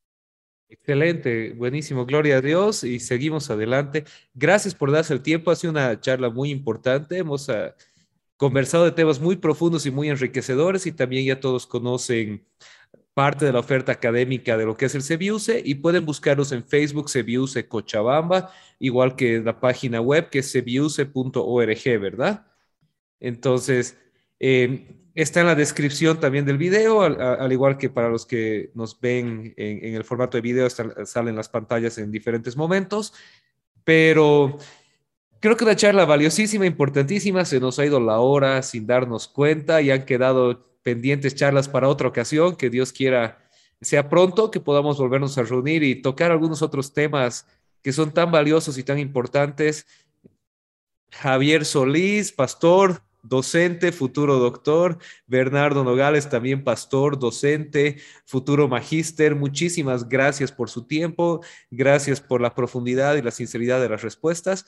[0.68, 4.04] Excelente, buenísimo, gloria a Dios y seguimos adelante.
[4.32, 7.18] Gracias por darse el tiempo, ha sido una charla muy importante.
[7.18, 7.72] Hemos uh,
[8.38, 12.46] conversado de temas muy profundos y muy enriquecedores y también ya todos conocen
[13.14, 16.64] parte de la oferta académica de lo que es el CEBIUSE y pueden buscarlos en
[16.64, 22.46] Facebook CEBIUSE Cochabamba, igual que la página web que es cebiuse.org, ¿verdad?
[23.20, 23.98] Entonces,
[24.40, 28.98] eh, está en la descripción también del video, al, igual que para los que nos
[29.00, 33.12] ven en, el formato de video, salen las pantallas en diferentes momentos,
[33.84, 34.58] pero
[35.40, 39.82] creo que una charla valiosísima, importantísima, se nos ha ido la hora sin darnos cuenta
[39.82, 43.38] y han quedado pendientes charlas para otra ocasión, que Dios quiera
[43.80, 47.46] sea pronto, que podamos volvernos a reunir y tocar algunos otros temas
[47.82, 49.86] que son tan valiosos y tan importantes.
[51.10, 59.34] Javier Solís, pastor, docente, futuro doctor, Bernardo Nogales, también pastor, docente, futuro magíster.
[59.34, 61.40] Muchísimas gracias por su tiempo,
[61.70, 64.64] gracias por la profundidad y la sinceridad de las respuestas.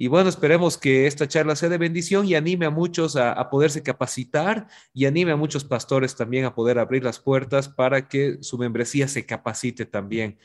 [0.00, 3.82] Y bueno, esperemos que esta charla sea de bendición y anime a muchos a, poderse
[3.82, 8.58] capacitar y anime a muchos pastores también a poder abrir las puertas para que su
[8.58, 10.38] membresía se capacite también.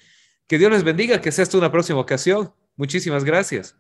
[0.48, 2.52] Que Dios les bendiga, que sea esta una próxima ocasión.
[2.76, 3.78] Muchísimas gracias.